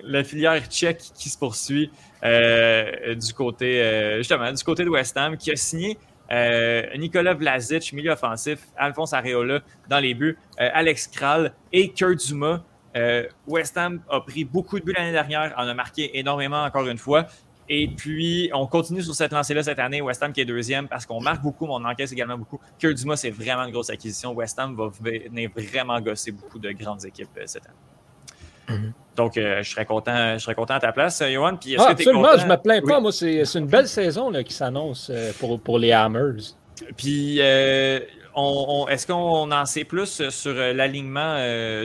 [0.03, 1.91] la filière tchèque qui se poursuit
[2.25, 5.99] euh, du côté, justement, du côté de West Ham, qui a signé
[6.31, 12.65] euh, Nicolas Vlasic, milieu offensif, Alphonse Areola dans les buts, Alex Kral et Kurt Zuma.
[13.47, 16.99] West Ham a pris beaucoup de buts l'année dernière, en a marqué énormément encore une
[16.99, 17.27] fois.
[17.69, 20.01] Et puis, on continue sur cette lancée-là cette année.
[20.01, 22.61] West Ham qui est deuxième parce qu'on marque beaucoup, mais on encaisse également beaucoup.
[22.79, 24.33] Kurt c'est vraiment une grosse acquisition.
[24.33, 27.96] West Ham va venir vraiment gosser beaucoup de grandes équipes euh, cette année.
[28.69, 28.93] Mhm.
[29.17, 31.57] Donc, euh, je, serais content, je serais content à ta place, euh, Johan.
[31.57, 33.01] Puis, ah, absolument, je ne me plains pas.
[33.01, 35.11] Moi, c'est une belle saison là, qui s'annonce
[35.41, 36.55] pour, pour les Hammers.
[36.97, 37.41] Puis,
[38.89, 41.37] est-ce qu'on en sait plus sur l'alignement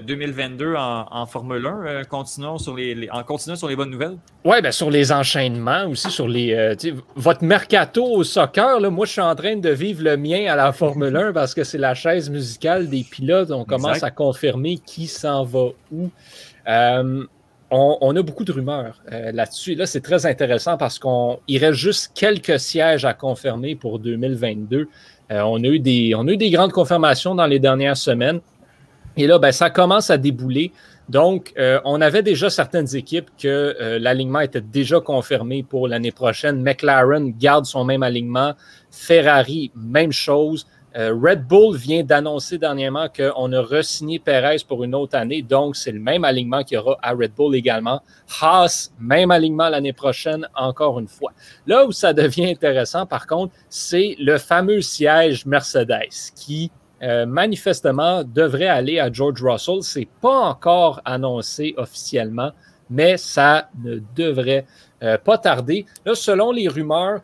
[0.02, 4.18] 2022 euh, en, Formule 1, euh, continuons sur les, en continuant sur les bonnes nouvelles?
[4.44, 6.54] Oui, bien sur les enchaînements, aussi sur les.
[6.54, 6.76] Euh,
[7.16, 10.58] votre mercato au soccer, là, moi je suis en train de vivre le mien à
[10.58, 13.52] la Formule 1 parce que c'est la chaise musicale des pilotes.
[13.52, 16.10] On commence à confirmer qui s'en va où.
[16.68, 19.76] On, on, a beaucoup de rumeurs là-dessus.
[19.76, 24.90] Là, c'est très intéressant parce qu'il reste juste quelques sièges à confirmer pour 2022.
[25.32, 28.42] Euh, on, a eu des, grandes confirmations dans les dernières semaines.
[29.18, 30.72] Et là, ben, ça commence à débouler.
[31.10, 36.12] Donc, euh, on avait déjà certaines équipes que euh, l'alignement était déjà confirmé pour l'année
[36.12, 36.62] prochaine.
[36.62, 38.54] McLaren garde son même alignement.
[38.92, 40.68] Ferrari, même chose.
[40.98, 45.78] Euh, Red Bull vient d'annoncer dernièrement qu'on a re-signé Perez pour une autre année, donc
[45.78, 48.02] c'est le même alignement qu'il y aura à Red Bull également.
[48.42, 51.32] Haas, même alignement l'année prochaine, encore une fois.
[51.66, 56.72] Là où ça devient intéressant, par contre, c'est le fameux siège Mercedes qui
[57.04, 59.82] euh, manifestement devrait aller à George Russell.
[59.82, 62.52] C'est pas encore annoncé officiellement,
[62.90, 64.66] mais ça ne devrait
[65.02, 65.86] euh, pas tarder.
[66.06, 67.22] Là, selon les rumeurs,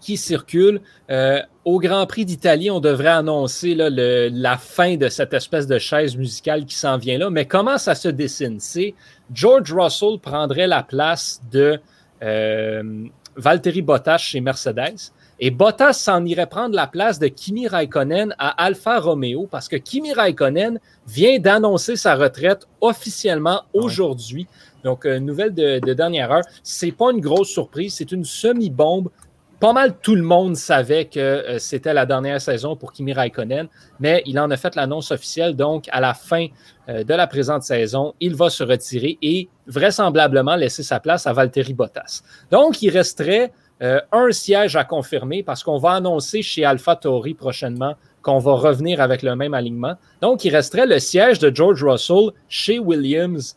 [0.00, 0.80] qui circulent.
[1.10, 6.16] Euh, au Grand Prix d'Italie, on devrait annoncer la fin de cette espèce de chaise
[6.16, 7.30] musicale qui s'en vient là.
[7.30, 8.60] Mais comment ça se dessine?
[8.60, 8.94] C'est
[9.32, 11.80] George Russell prendrait la place de
[12.22, 15.12] euh, Valtteri Bottas chez Mercedes.
[15.38, 19.76] Et Bottas s'en irait prendre la place de Kimi Raikkonen à Alfa Romeo parce que
[19.76, 24.46] Kimi Raikkonen vient d'annoncer sa retraite officiellement aujourd'hui.
[24.82, 26.44] Donc, nouvelle de, de dernière heure.
[26.62, 29.10] C'est pas une grosse surprise, c'est une semi-bombe
[29.58, 33.68] pas mal tout le monde savait que euh, c'était la dernière saison pour Kimi Raikkonen,
[34.00, 35.56] mais il en a fait l'annonce officielle.
[35.56, 36.48] Donc, à la fin
[36.88, 41.32] euh, de la présente saison, il va se retirer et vraisemblablement laisser sa place à
[41.32, 42.22] Valtteri Bottas.
[42.50, 43.52] Donc, il resterait
[43.82, 48.54] euh, un siège à confirmer parce qu'on va annoncer chez Alpha Tauri prochainement qu'on va
[48.54, 49.94] revenir avec le même alignement.
[50.20, 53.56] Donc, il resterait le siège de George Russell chez Williams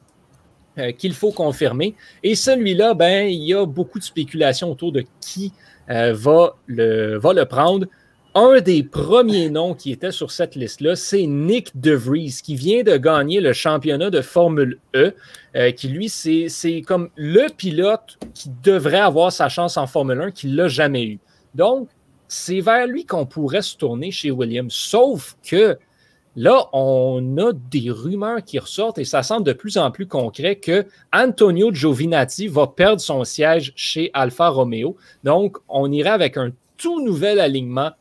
[0.98, 1.94] qu'il faut confirmer.
[2.24, 5.52] Et celui-là, ben, il y a beaucoup de spéculations autour de qui
[5.90, 7.88] euh, va, le, prendre.
[8.36, 12.96] Un des premiers noms qui était sur cette liste-là, c'est Nick DeVries, qui vient de
[12.98, 15.14] gagner le championnat de Formule E,
[15.56, 20.32] euh, qui lui, c'est comme le pilote qui devrait avoir sa chance en Formule 1,
[20.32, 21.20] qui ne l'a jamais eu.
[21.56, 21.90] Donc,
[22.28, 24.74] c'est vers lui qu'on pourrait se tourner chez Williams.
[24.74, 25.78] Sauf que
[26.36, 30.56] Là, on a des rumeurs qui ressortent et ça semble de plus en plus concret
[30.56, 34.96] que Antonio Giovinazzi va perdre son siège chez Alfa Romeo.
[35.24, 37.92] Donc, on irait avec un tout nouvel alignement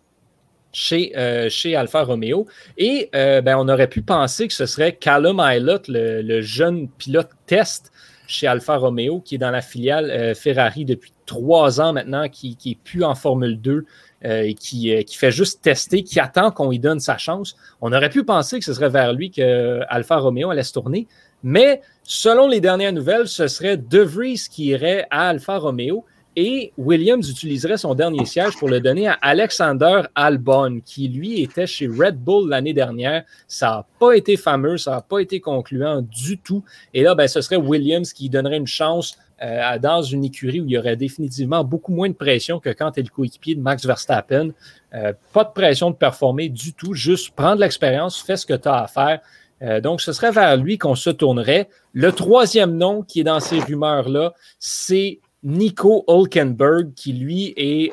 [0.72, 2.46] chez, euh, Alfa Romeo.
[2.76, 7.30] Et euh, ben, on aurait pu penser que ce serait Callum Aylott, le, jeune pilote
[7.46, 7.92] test
[8.26, 12.56] chez Alfa Romeo, qui est dans la filiale euh, Ferrari depuis trois ans maintenant, qui
[12.64, 13.84] n'est plus en Formule 2,
[14.24, 17.56] euh, euh, qui, fait juste tester, qui attend qu'on lui donne sa chance.
[17.80, 21.06] On aurait pu penser que ce serait vers lui que Alfa Romeo allait se tourner,
[21.42, 26.04] mais selon les dernières nouvelles, ce serait De Vries qui irait à Alfa Romeo
[26.40, 31.66] et Williams utiliserait son dernier siège pour le donner à Alexander Albon, qui lui était
[31.66, 33.24] chez Red Bull l'année dernière.
[33.48, 36.62] Ça n'a pas été fameux, ça n'a pas été concluant du tout.
[36.94, 40.64] Et là, ben, ce serait Williams qui donnerait une chance euh, dans une écurie où
[40.64, 43.60] il y aurait définitivement beaucoup moins de pression que quand tu es le coéquipier de
[43.60, 44.50] Max Verstappen.
[44.94, 48.66] Euh, pas de pression de performer du tout, juste prendre l'expérience, fais ce que tu
[48.66, 49.20] as à faire.
[49.62, 51.68] Euh, donc, ce serait vers lui qu'on se tournerait.
[51.92, 57.92] Le troisième nom qui est dans ces rumeurs-là, c'est Nico Hulkenberg, qui lui est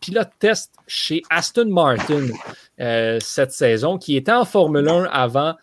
[0.00, 2.28] pilote test chez Aston Martin
[3.20, 5.56] cette saison, qui était en Formule 1 avant,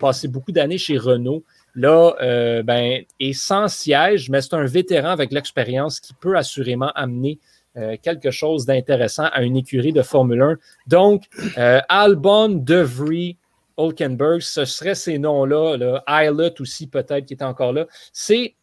[0.00, 1.44] passé beaucoup d'années chez Renault.
[1.76, 6.90] Là, euh, ben, est sans siège, mais c'est un vétéran avec l'expérience qui peut assurément
[6.94, 7.38] amener
[7.76, 10.56] euh, quelque chose d'intéressant à une écurie de Formule 1.
[10.86, 11.24] Donc,
[11.58, 13.36] euh, Albon, DeVry,
[13.76, 15.76] Hulkenberg, ce seraient ces noms-là.
[15.76, 16.02] Là.
[16.58, 17.86] aussi, peut-être, qui est encore là.
[18.14, 18.54] C'est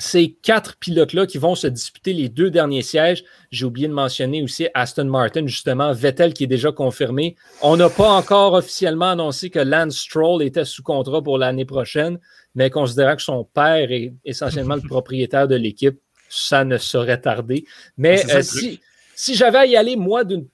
[0.00, 3.24] ces quatre pilotes-là qui vont se disputer les deux derniers sièges.
[3.50, 7.34] J'ai oublié de mentionner aussi Aston Martin, justement, Vettel qui est déjà confirmé.
[7.62, 12.18] On n'a pas encore officiellement annoncé que Lance Stroll était sous contrat pour l'année prochaine,
[12.54, 17.64] mais considérant que son père est essentiellement le propriétaire de l'équipe, ça ne saurait tarder.
[17.96, 18.80] Mais euh, si,
[19.16, 20.46] si j'avais à y aller, moi, d'une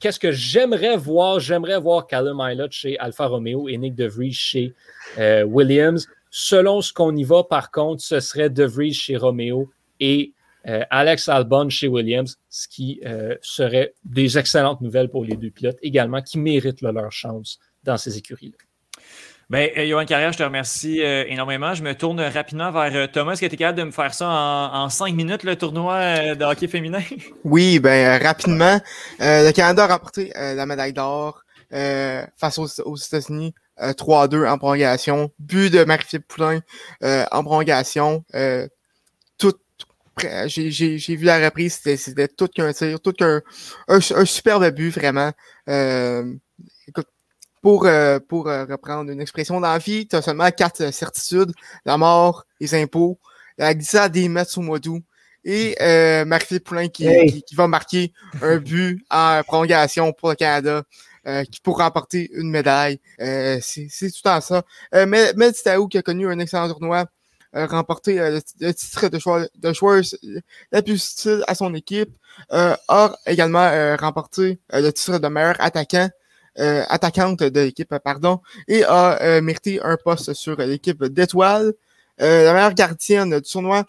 [0.00, 1.40] qu'est-ce que j'aimerais voir?
[1.40, 4.74] J'aimerais voir Callum Ilott chez Alfa Romeo et Nick DeVries chez
[5.18, 6.08] euh, Williams.
[6.40, 9.68] Selon ce qu'on y va, par contre, ce serait DeVries chez Romeo
[9.98, 10.34] et
[10.68, 15.50] euh, Alex Albon chez Williams, ce qui euh, serait des excellentes nouvelles pour les deux
[15.50, 18.56] pilotes également qui méritent leur chance dans ces écuries-là.
[19.50, 21.74] Bien, Johan Carrière, je te remercie énormément.
[21.74, 23.32] Je me tourne rapidement vers Thomas.
[23.32, 26.44] Est-ce que tu es capable de me faire ça en, cinq minutes, le tournoi de
[26.44, 27.02] hockey féminin?
[27.42, 28.78] Oui, ben rapidement.
[29.18, 31.42] le Canada a remporté la médaille d'or
[32.36, 35.32] face aux États-Unis 3-2 euh, en prolongation.
[35.38, 36.60] But de Marie-Philippe Poulain
[37.02, 38.24] euh, en prolongation.
[38.34, 38.66] Euh,
[39.38, 39.54] tout,
[40.46, 43.40] j'ai vu la reprise, c'était tout qu'un tir, tout qu'un
[43.88, 45.32] un, superbe but, vraiment.
[46.86, 47.06] écoute,
[47.62, 47.88] pour,
[48.28, 51.52] pour reprendre une expression dans la vie, tu as seulement quatre certitudes,
[51.84, 53.18] la mort, les impôts,
[53.58, 55.02] la glissade des d'août
[55.44, 55.76] et
[56.24, 58.12] Marie-Philippe Poulain qui, qui, qui, va marquer
[58.42, 60.82] un but en prolongation pour le Canada.
[61.28, 63.00] Euh, qui pour remporter une médaille.
[63.20, 64.62] Euh, c'est tout le temps ça.
[64.94, 67.04] Euh, Mel Titaou, qui a connu un excellent tournoi,
[67.52, 70.02] a remporté le, titre de choix de joueur
[70.72, 72.16] la plus utile à son équipe,
[72.50, 76.08] a également remporté le titre de meilleur attaquant.
[76.56, 81.74] attaquante de l'équipe, pardon, et a mérité un poste sur l'équipe d'étoiles.
[82.18, 83.84] la meilleure gardienne du tournoi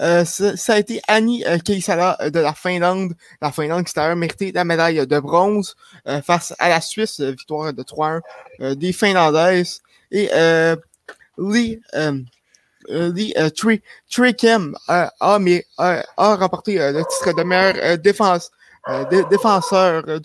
[0.00, 3.14] euh, ça, a été Annie euh, Keisala euh, de la Finlande.
[3.42, 5.76] La Finlande qui a mérité la médaille de bronze
[6.24, 8.20] face à la Suisse, victoire de 3-1
[8.74, 9.82] des Finlandaises.
[10.10, 10.28] Et
[11.38, 11.80] Lee,
[12.88, 13.34] Lee
[14.10, 18.50] Trickham a, a, remporté le titre de meilleur défense,
[19.30, 20.20] défenseur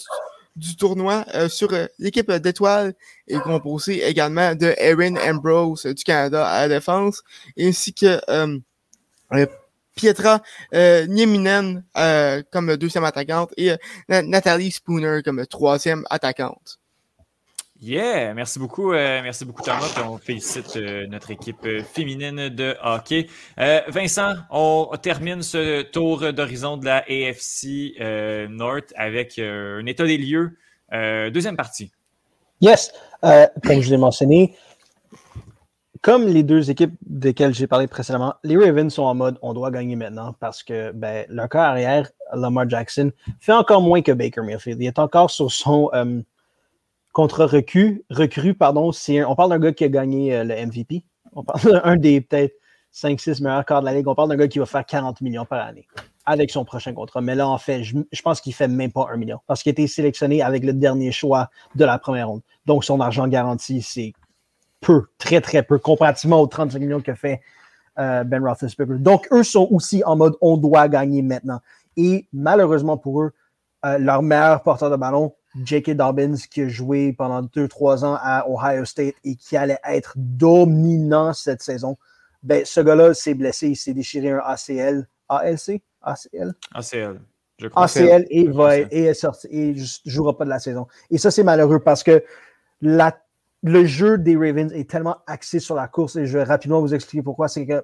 [0.56, 1.70] du, tournoi sur
[2.00, 2.94] l'équipe d'étoiles
[3.28, 7.24] est composée également de Erin Ambrose du Canada à la défense,
[7.60, 8.20] ainsi que
[9.96, 10.42] Pietra
[10.74, 13.78] euh, Nieminen euh, comme deuxième attaquante et euh,
[14.08, 16.80] Nathalie Spooner comme troisième attaquante.
[17.82, 19.94] Yeah, merci beaucoup, euh, merci beaucoup Thomas.
[20.06, 20.78] on félicite
[21.10, 23.28] notre équipe féminine de hockey.
[23.58, 28.00] Vincent, on termine ce tour d'horizon de la AFC
[28.50, 30.58] North avec un état des lieux.
[31.32, 31.92] deuxième partie.
[32.62, 34.56] Yes, comme je l'ai mentionné,
[36.06, 39.72] comme les deux équipes desquelles j'ai parlé précédemment, les Ravens sont en mode on doit
[39.72, 44.42] gagner maintenant parce que ben, leur corps arrière, Lamar Jackson, fait encore moins que Baker
[44.44, 44.80] Mayfield.
[44.80, 46.22] Il est encore sur son euh,
[47.12, 51.04] contre recru, pardon, on parle d'un gars qui a gagné euh, le MVP.
[51.34, 52.54] On parle d'un des peut-être
[52.94, 54.08] 5-6 meilleurs corps de la ligue.
[54.08, 55.88] On parle d'un gars qui va faire 40 millions par année
[56.28, 57.22] avec son prochain contrat.
[57.22, 59.74] Mais là, en fait, je, pense qu'il fait même pas un million parce qu'il a
[59.74, 62.42] été sélectionné avec le dernier choix de la première ronde.
[62.68, 64.14] Donc, son argent garanti, c'est
[64.86, 67.42] peu, très, très peu, comparativement aux 35 millions que fait
[67.98, 69.00] euh, Ben Roethlisberger.
[69.00, 71.60] Donc, eux sont aussi en mode on doit gagner maintenant.
[71.98, 73.34] Et malheureusement pour eux,
[73.86, 75.34] euh, leur meilleur porteur de ballon,
[75.64, 75.92] J.K.
[75.92, 81.34] Dobbins, qui a joué pendant 2-3 ans à Ohio State et qui allait être dominant
[81.34, 81.98] cette saison,
[82.44, 85.08] ben, ce gars-là s'est blessé, il s'est déchiré un ACL.
[85.30, 85.82] ALC?
[86.04, 86.54] ACL?
[86.74, 87.20] ACL.
[87.58, 87.86] Je crois.
[87.86, 90.88] ACL et, va, et est sorti et ne jouera pas de la saison.
[91.10, 92.24] Et ça, c'est malheureux parce que
[92.82, 93.18] la
[93.66, 96.94] le jeu des Ravens est tellement axé sur la course et je vais rapidement vous
[96.94, 97.48] expliquer pourquoi.
[97.48, 97.84] C'est que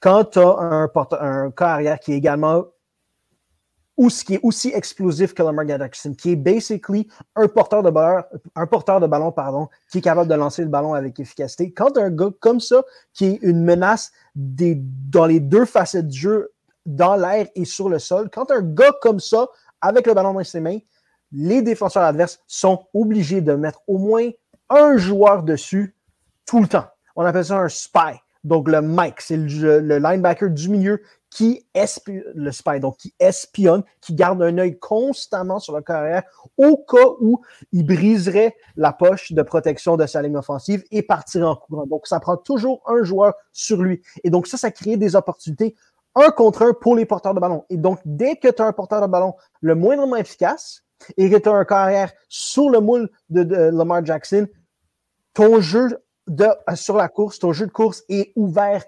[0.00, 0.90] quand tu as un,
[1.20, 2.64] un carrière qui est également
[3.96, 8.24] ou qui est aussi explosif que Lamar Jackson, qui est basically un porteur de ballon,
[8.56, 11.72] un porteur de ballon, pardon, qui est capable de lancer le ballon avec efficacité.
[11.72, 12.82] Quand as un gars comme ça,
[13.12, 16.52] qui est une menace des, dans les deux facettes du jeu,
[16.86, 19.46] dans l'air et sur le sol, quand un gars comme ça,
[19.80, 20.78] avec le ballon dans ses mains,
[21.30, 24.30] les défenseurs adverses sont obligés de mettre au moins
[24.70, 25.94] un joueur dessus
[26.46, 26.86] tout le temps.
[27.16, 28.20] On appelle ça un spy.
[28.44, 32.22] Donc, le Mike, c'est le, linebacker du milieu qui espionne,
[32.96, 36.22] qui espionne, qui garde un œil constamment sur le carrière
[36.56, 37.42] au cas où
[37.72, 41.86] il briserait la poche de protection de sa ligne offensive et partirait en courant.
[41.86, 44.00] Donc, ça prend toujours un joueur sur lui.
[44.24, 45.74] Et donc, ça, ça crée des opportunités
[46.14, 47.64] un contre un pour les porteurs de ballon.
[47.70, 50.84] Et donc, dès que tu as un porteur de ballon le moindrement efficace
[51.16, 54.46] et que tu as un carrière sur le moule de Lamar Jackson,
[55.38, 55.86] ton jeu
[56.26, 58.84] de, sur la course, ton jeu de course est ouvert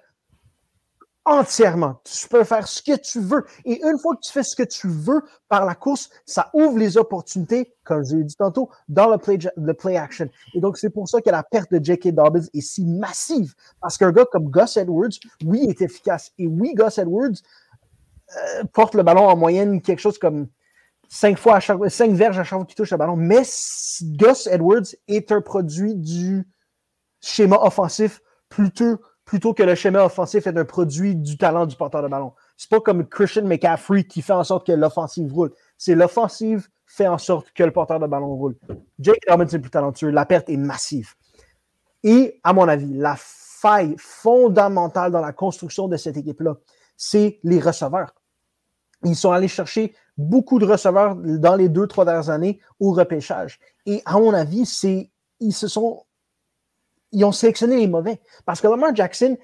[1.24, 2.00] entièrement.
[2.02, 3.44] Tu peux faire ce que tu veux.
[3.64, 6.76] Et une fois que tu fais ce que tu veux par la course, ça ouvre
[6.76, 10.28] les opportunités, comme je l'ai dit tantôt, dans le play, le play action.
[10.52, 12.08] Et donc, c'est pour ça que la perte de J.K.
[12.08, 13.54] Dobbins est si massive.
[13.80, 16.32] Parce qu'un gars comme Gus Edwards, oui, est efficace.
[16.36, 17.38] Et oui, Gus Edwards
[18.36, 20.48] euh, porte le ballon en moyenne quelque chose comme
[21.10, 23.16] 5 fois 5 verges à chaque fois qu'il touche le ballon.
[23.16, 23.42] Mais
[24.02, 26.48] Gus Edwards est un produit du
[27.20, 32.02] schéma offensif plutôt plutôt que le schéma offensif est un produit du talent du porteur
[32.02, 32.32] de ballon.
[32.56, 35.52] C'est pas comme Christian McCaffrey qui fait en sorte que l'offensive roule.
[35.78, 38.56] C'est l'offensive fait en sorte que le porteur de ballon roule.
[38.98, 40.10] Jake Dobbins est plus talentueux.
[40.10, 41.14] La perte est massive.
[42.02, 46.56] Et, à mon avis, la faille fondamentale dans la construction de cette équipe-là,
[46.96, 48.12] c'est les receveurs.
[49.04, 53.58] Ils sont allés chercher beaucoup de receveurs dans les deux, trois dernières années au repêchage.
[53.86, 55.10] Et à mon avis, c'est,
[55.40, 56.02] ils se sont
[57.12, 58.20] ils ont sélectionné les mauvais.
[58.44, 59.36] Parce que Lamar Jackson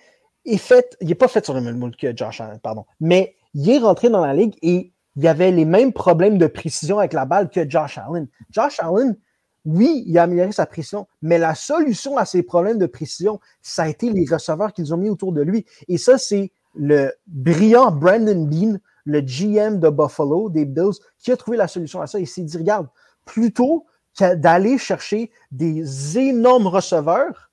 [0.45, 3.69] est fait, il n'est pas fait sur le même que Josh Allen, pardon, mais il
[3.69, 7.13] est rentré dans la ligue et il y avait les mêmes problèmes de précision avec
[7.13, 8.29] la balle que Josh Allen.
[8.51, 9.17] Josh Allen,
[9.65, 13.85] oui, il a amélioré sa précision, mais la solution à ces problèmes de précision, ça
[13.85, 15.65] a été les receveurs qu'ils ont mis autour de lui.
[15.89, 21.37] Et ça, c'est le brillant Brandon Bean, le GM de Buffalo, des Bills, qui a
[21.37, 22.21] trouvé la solution à ça.
[22.21, 22.89] Il s'est dit, regarde,
[23.25, 23.87] plutôt
[24.19, 27.51] que d'aller chercher des énormes receveurs,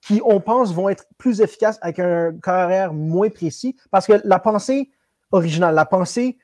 [0.00, 3.76] qui, on pense, vont être plus efficaces avec un carrière moins précis.
[3.90, 4.90] Parce que la pensée
[5.30, 6.38] originale, la pensée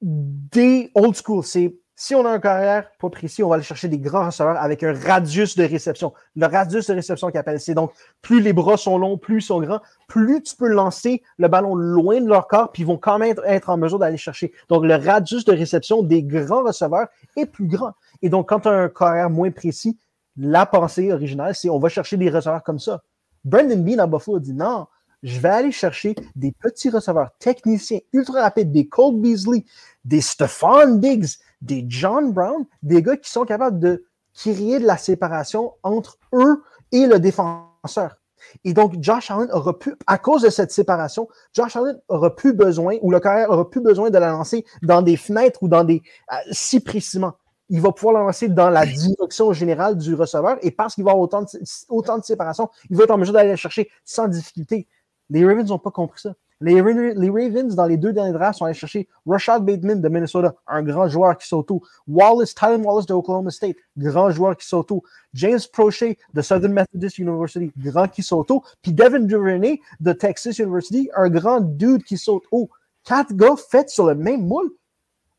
[0.00, 3.88] des old school, c'est si on a un carrière pas précis, on va aller chercher
[3.88, 6.12] des grands receveurs avec un radius de réception.
[6.36, 9.42] Le radius de réception qu'ils appellent, c'est donc plus les bras sont longs, plus ils
[9.42, 12.98] sont grands, plus tu peux lancer le ballon loin de leur corps, puis ils vont
[12.98, 14.52] quand même être en mesure d'aller chercher.
[14.68, 17.92] Donc, le radius de réception des grands receveurs est plus grand.
[18.20, 19.98] Et donc, quand tu as un carrière moins précis,
[20.36, 23.02] la pensée originale, c'est on va chercher des receveurs comme ça.
[23.42, 24.86] Brandon Bean à Buffalo a dit non,
[25.22, 29.64] je vais aller chercher des petits receveurs techniciens ultra rapides, des Cole Beasley,
[30.04, 34.96] des Stephon Diggs, des John Brown, des gars qui sont capables de créer de la
[34.96, 38.16] séparation entre eux et le défenseur.
[38.64, 42.52] Et donc, Josh Allen aura pu, à cause de cette séparation, Josh Allen aura pu
[42.52, 45.84] besoin, ou le carrière aura pu besoin de la lancer dans des fenêtres ou dans
[45.84, 46.02] des,
[46.32, 47.34] euh, si précisément
[47.68, 51.24] il va pouvoir lancer dans la direction générale du receveur et parce qu'il va avoir
[51.24, 51.48] autant de,
[51.88, 54.86] autant de séparation, il va être en mesure d'aller chercher sans difficulté.
[55.30, 56.34] Les Ravens n'ont pas compris ça.
[56.60, 60.82] Les, Ravens, dans les deux derniers drafts, sont allés chercher Rashad Bateman de Minnesota, un
[60.82, 61.68] grand joueur qui saute
[62.08, 64.90] Wallace, Tylen Wallace de Oklahoma State, grand joueur qui saute
[65.34, 68.50] James Prochet de Southern Methodist University, grand qui saute
[68.80, 72.70] Puis Devin Duvernay de Texas University, un grand dude qui saute haut.
[73.04, 74.70] Quatre gars faits sur le même moule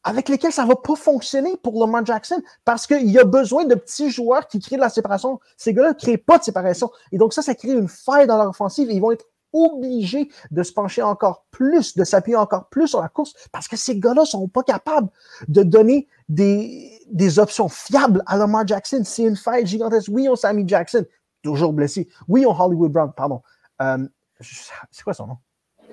[0.04, 3.66] avec lesquels ça ne va pas fonctionner pour Lamar Jackson parce qu'il y a besoin
[3.66, 5.40] de petits joueurs qui créent de la séparation.
[5.58, 6.90] Ces gars-là ne créent pas de séparation.
[7.12, 9.26] Et donc, ça, ça crée une faille dans leur offensive et ils vont être
[9.66, 13.76] obligés de se pencher encore plus, de s'appuyer encore plus sur la course parce que
[13.76, 15.10] ces gars-là sont pas capables
[15.48, 19.02] de donner des, des options fiables à Lamar Jackson.
[19.04, 20.10] C'est une faille gigantesque.
[20.12, 21.06] Oui, on Sammy Jackson,
[21.42, 22.08] toujours blessé.
[22.28, 23.42] Oui, on Hollywood Brown, pardon.
[23.82, 24.08] Euh,
[24.40, 25.38] c'est quoi son nom?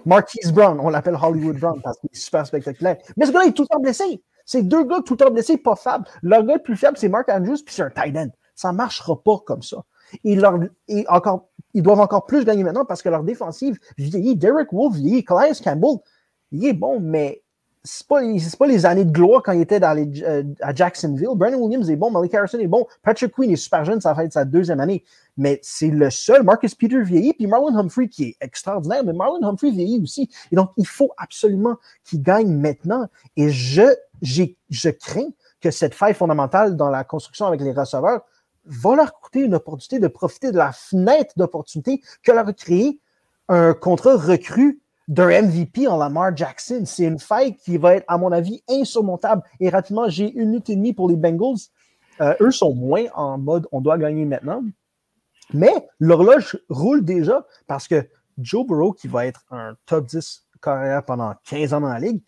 [0.05, 2.99] Marquise Brown, on l'appelle Hollywood Brown parce qu'il est super spectaculaire.
[3.17, 4.23] Mais ce gars-là est tout le temps blessé.
[4.45, 6.05] C'est deux gars tout le temps blessés, pas fiables.
[6.23, 8.29] Le gars le plus fiable, c'est Mark Andrews, puis c'est un tight end.
[8.55, 9.85] Ça ne marchera pas comme ça.
[10.23, 10.59] Et, leur,
[10.89, 14.37] et encore, ils doivent encore plus gagner maintenant parce que leur défensive vieillit.
[14.37, 15.25] Derek Wolf vieillit.
[15.25, 15.99] Calais Campbell,
[16.53, 17.43] il est bon, mais
[17.87, 18.21] c'est pas,
[18.59, 21.29] pas les années de gloire quand il était euh, à Jacksonville.
[21.35, 24.25] Brandon Williams est bon, Malik Harrison est bon, Patrick Queen est super jeune, ça va
[24.25, 25.05] être sa deuxième année.
[25.37, 29.43] Mais c'est le seul, Marcus Peter vieillit, puis Marlon Humphrey qui est extraordinaire, mais Marlon
[29.43, 30.31] Humphrey vieillit aussi.
[30.51, 33.07] Et donc, il faut absolument qu'il gagne maintenant.
[33.37, 35.29] Et je, je crains
[35.61, 38.23] que cette faille fondamentale dans la construction avec les receveurs
[38.67, 42.99] va leur coûter une opportunité de profiter de la fenêtre d'opportunité que leur a créé
[43.49, 46.83] un contrat recru d'un MVP en Lamar Jackson.
[46.87, 49.43] C'est une faille qui va être, à mon avis, insurmontable.
[49.61, 51.59] Et rapidement, j'ai une minute et demie pour les Bengals.
[52.21, 54.63] Euh, eux sont moins en mode on doit gagner maintenant.
[55.53, 58.09] Mais l'horloge roule déjà parce que
[58.39, 62.23] Joe Burrow, qui va être un top 10 carrière pendant 15 ans dans la ligue,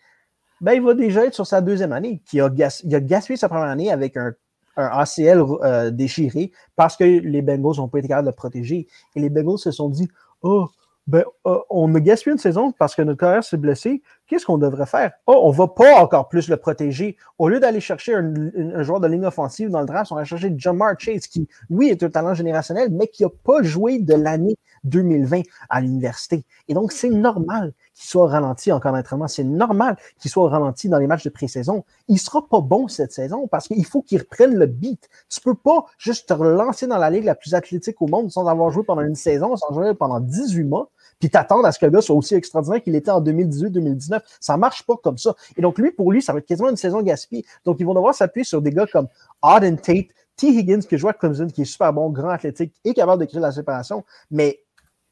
[0.61, 2.23] ben, il va déjà être sur sa deuxième année.
[2.27, 4.35] Qui a, a gaspillé sa première année avec un,
[4.77, 8.87] ACL euh, déchiré parce que les Bengals n'ont pas été capables de protéger.
[9.15, 10.09] Et les Bengals se sont dit
[10.43, 10.69] Oh,
[11.07, 14.59] ben, euh, on a gaspillé une saison parce que notre carrière s'est blessé, qu'est-ce qu'on
[14.59, 15.13] devrait faire?
[15.27, 17.17] Oh, on va pas encore plus le protéger.
[17.39, 20.53] Au lieu d'aller chercher un, joueur de ligne offensive dans le draft, on va chercher
[20.57, 24.57] Jamar Chase, qui, oui, est un talent générationnel, mais qui n'a pas joué de l'année
[24.85, 26.45] 2020 à l'université.
[26.69, 29.29] Et donc, c'est normal qu'il soit ralenti en camp d'entraînement.
[29.29, 31.85] C'est normal qu'il soit ralenti dans les matchs de pré-saison.
[32.09, 35.09] Il sera pas bon cette saison parce qu'il faut qu'il reprenne le beat.
[35.29, 38.47] Tu peux pas juste te relancer dans la ligue la plus athlétique au monde sans
[38.47, 41.87] avoir joué pendant une saison, sans jouer pendant 18 mois puis t'attendre à ce que
[41.87, 44.21] le gars soit aussi extraordinaire qu'il était en 2018-2019.
[44.41, 45.35] Ça marche pas comme ça.
[45.57, 47.45] Et donc, lui, pour lui, ça va être quasiment une saison gaspillée.
[47.65, 49.09] Donc, ils vont devoir s'appuyer sur des gars comme
[49.43, 50.49] Auden Tate, T.
[50.49, 53.41] Higgins, qui joue à Clemson, qui est super bon, grand athlétique et capable de créer
[53.41, 54.61] la séparation, mais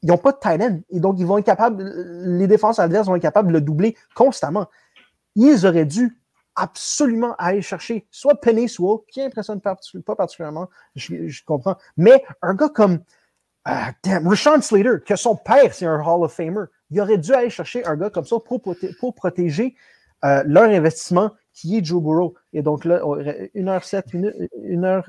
[0.03, 0.79] ils n'ont pas de tight end.
[0.91, 3.97] Et donc, ils vont être capables, les défenses adverses vont être capables de le doubler
[4.13, 4.67] constamment.
[5.35, 6.19] Ils auraient dû
[6.55, 9.75] absolument aller chercher soit Penny Swell, qui impressionne pas,
[10.15, 12.99] particulièrement, je comprends, mais un gars comme
[13.65, 16.65] ah, damn, Rashawn Slater, que son père, c'est un Hall of Famer.
[16.91, 18.61] Il aurait dû aller chercher un gars comme ça pour,
[19.15, 19.75] protéger
[20.23, 22.35] euh, leur investissement qui est Joe Burrow.
[22.53, 25.03] Et donc là, 1h07 minutes, 1h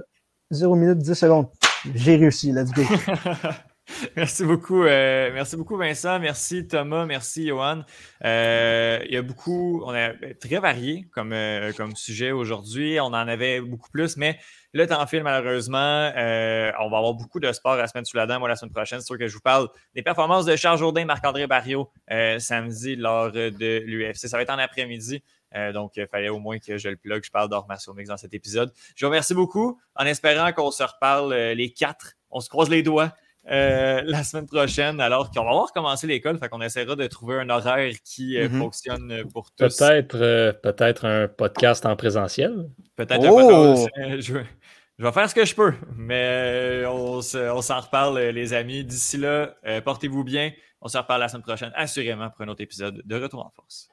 [0.50, 1.48] 0 minutes 10 secondes.
[1.94, 2.82] J'ai réussi, let's go.
[4.16, 7.82] merci beaucoup, euh, merci beaucoup Vincent, merci Thomas, merci Johan.
[8.24, 11.34] Euh, il y a beaucoup, on a très varié comme,
[11.76, 12.98] comme sujet aujourd'hui.
[13.00, 14.38] On en avait beaucoup plus, mais
[14.76, 16.12] le temps file malheureusement.
[16.16, 18.38] Euh, on va avoir beaucoup de sport la semaine sous la dent.
[18.38, 21.04] Moi, la semaine prochaine, c'est sûr que je vous parle des performances de Charles Jourdain,
[21.04, 24.28] Marc-André Barrio euh, samedi lors de l'UFC.
[24.28, 25.22] Ça va être en après-midi.
[25.54, 27.24] Euh, donc, il fallait au moins que je le plug.
[27.24, 27.66] Je parle d'Or
[27.96, 28.72] Mix dans cet épisode.
[28.94, 32.14] Je vous remercie beaucoup en espérant qu'on se reparle les quatre.
[32.30, 33.12] On se croise les doigts.
[33.48, 37.50] La semaine prochaine, alors qu'on va avoir commencé l'école, fait qu'on essaiera de trouver un
[37.50, 38.58] horaire qui mm-hmm.
[38.58, 39.76] fonctionne pour tous.
[39.76, 42.68] Peut-être peut un podcast en présentiel.
[42.96, 43.86] Peut-être un oh!
[43.94, 44.32] podcast.
[44.98, 48.82] Je vais faire ce que je peux, mais euh, on, s'en reparle, euh, les amis.
[48.82, 50.52] D'ici là, euh, portez-vous bien.
[50.80, 53.90] On se reparle la semaine prochaine, assurément, pour un autre épisode de Retour en force.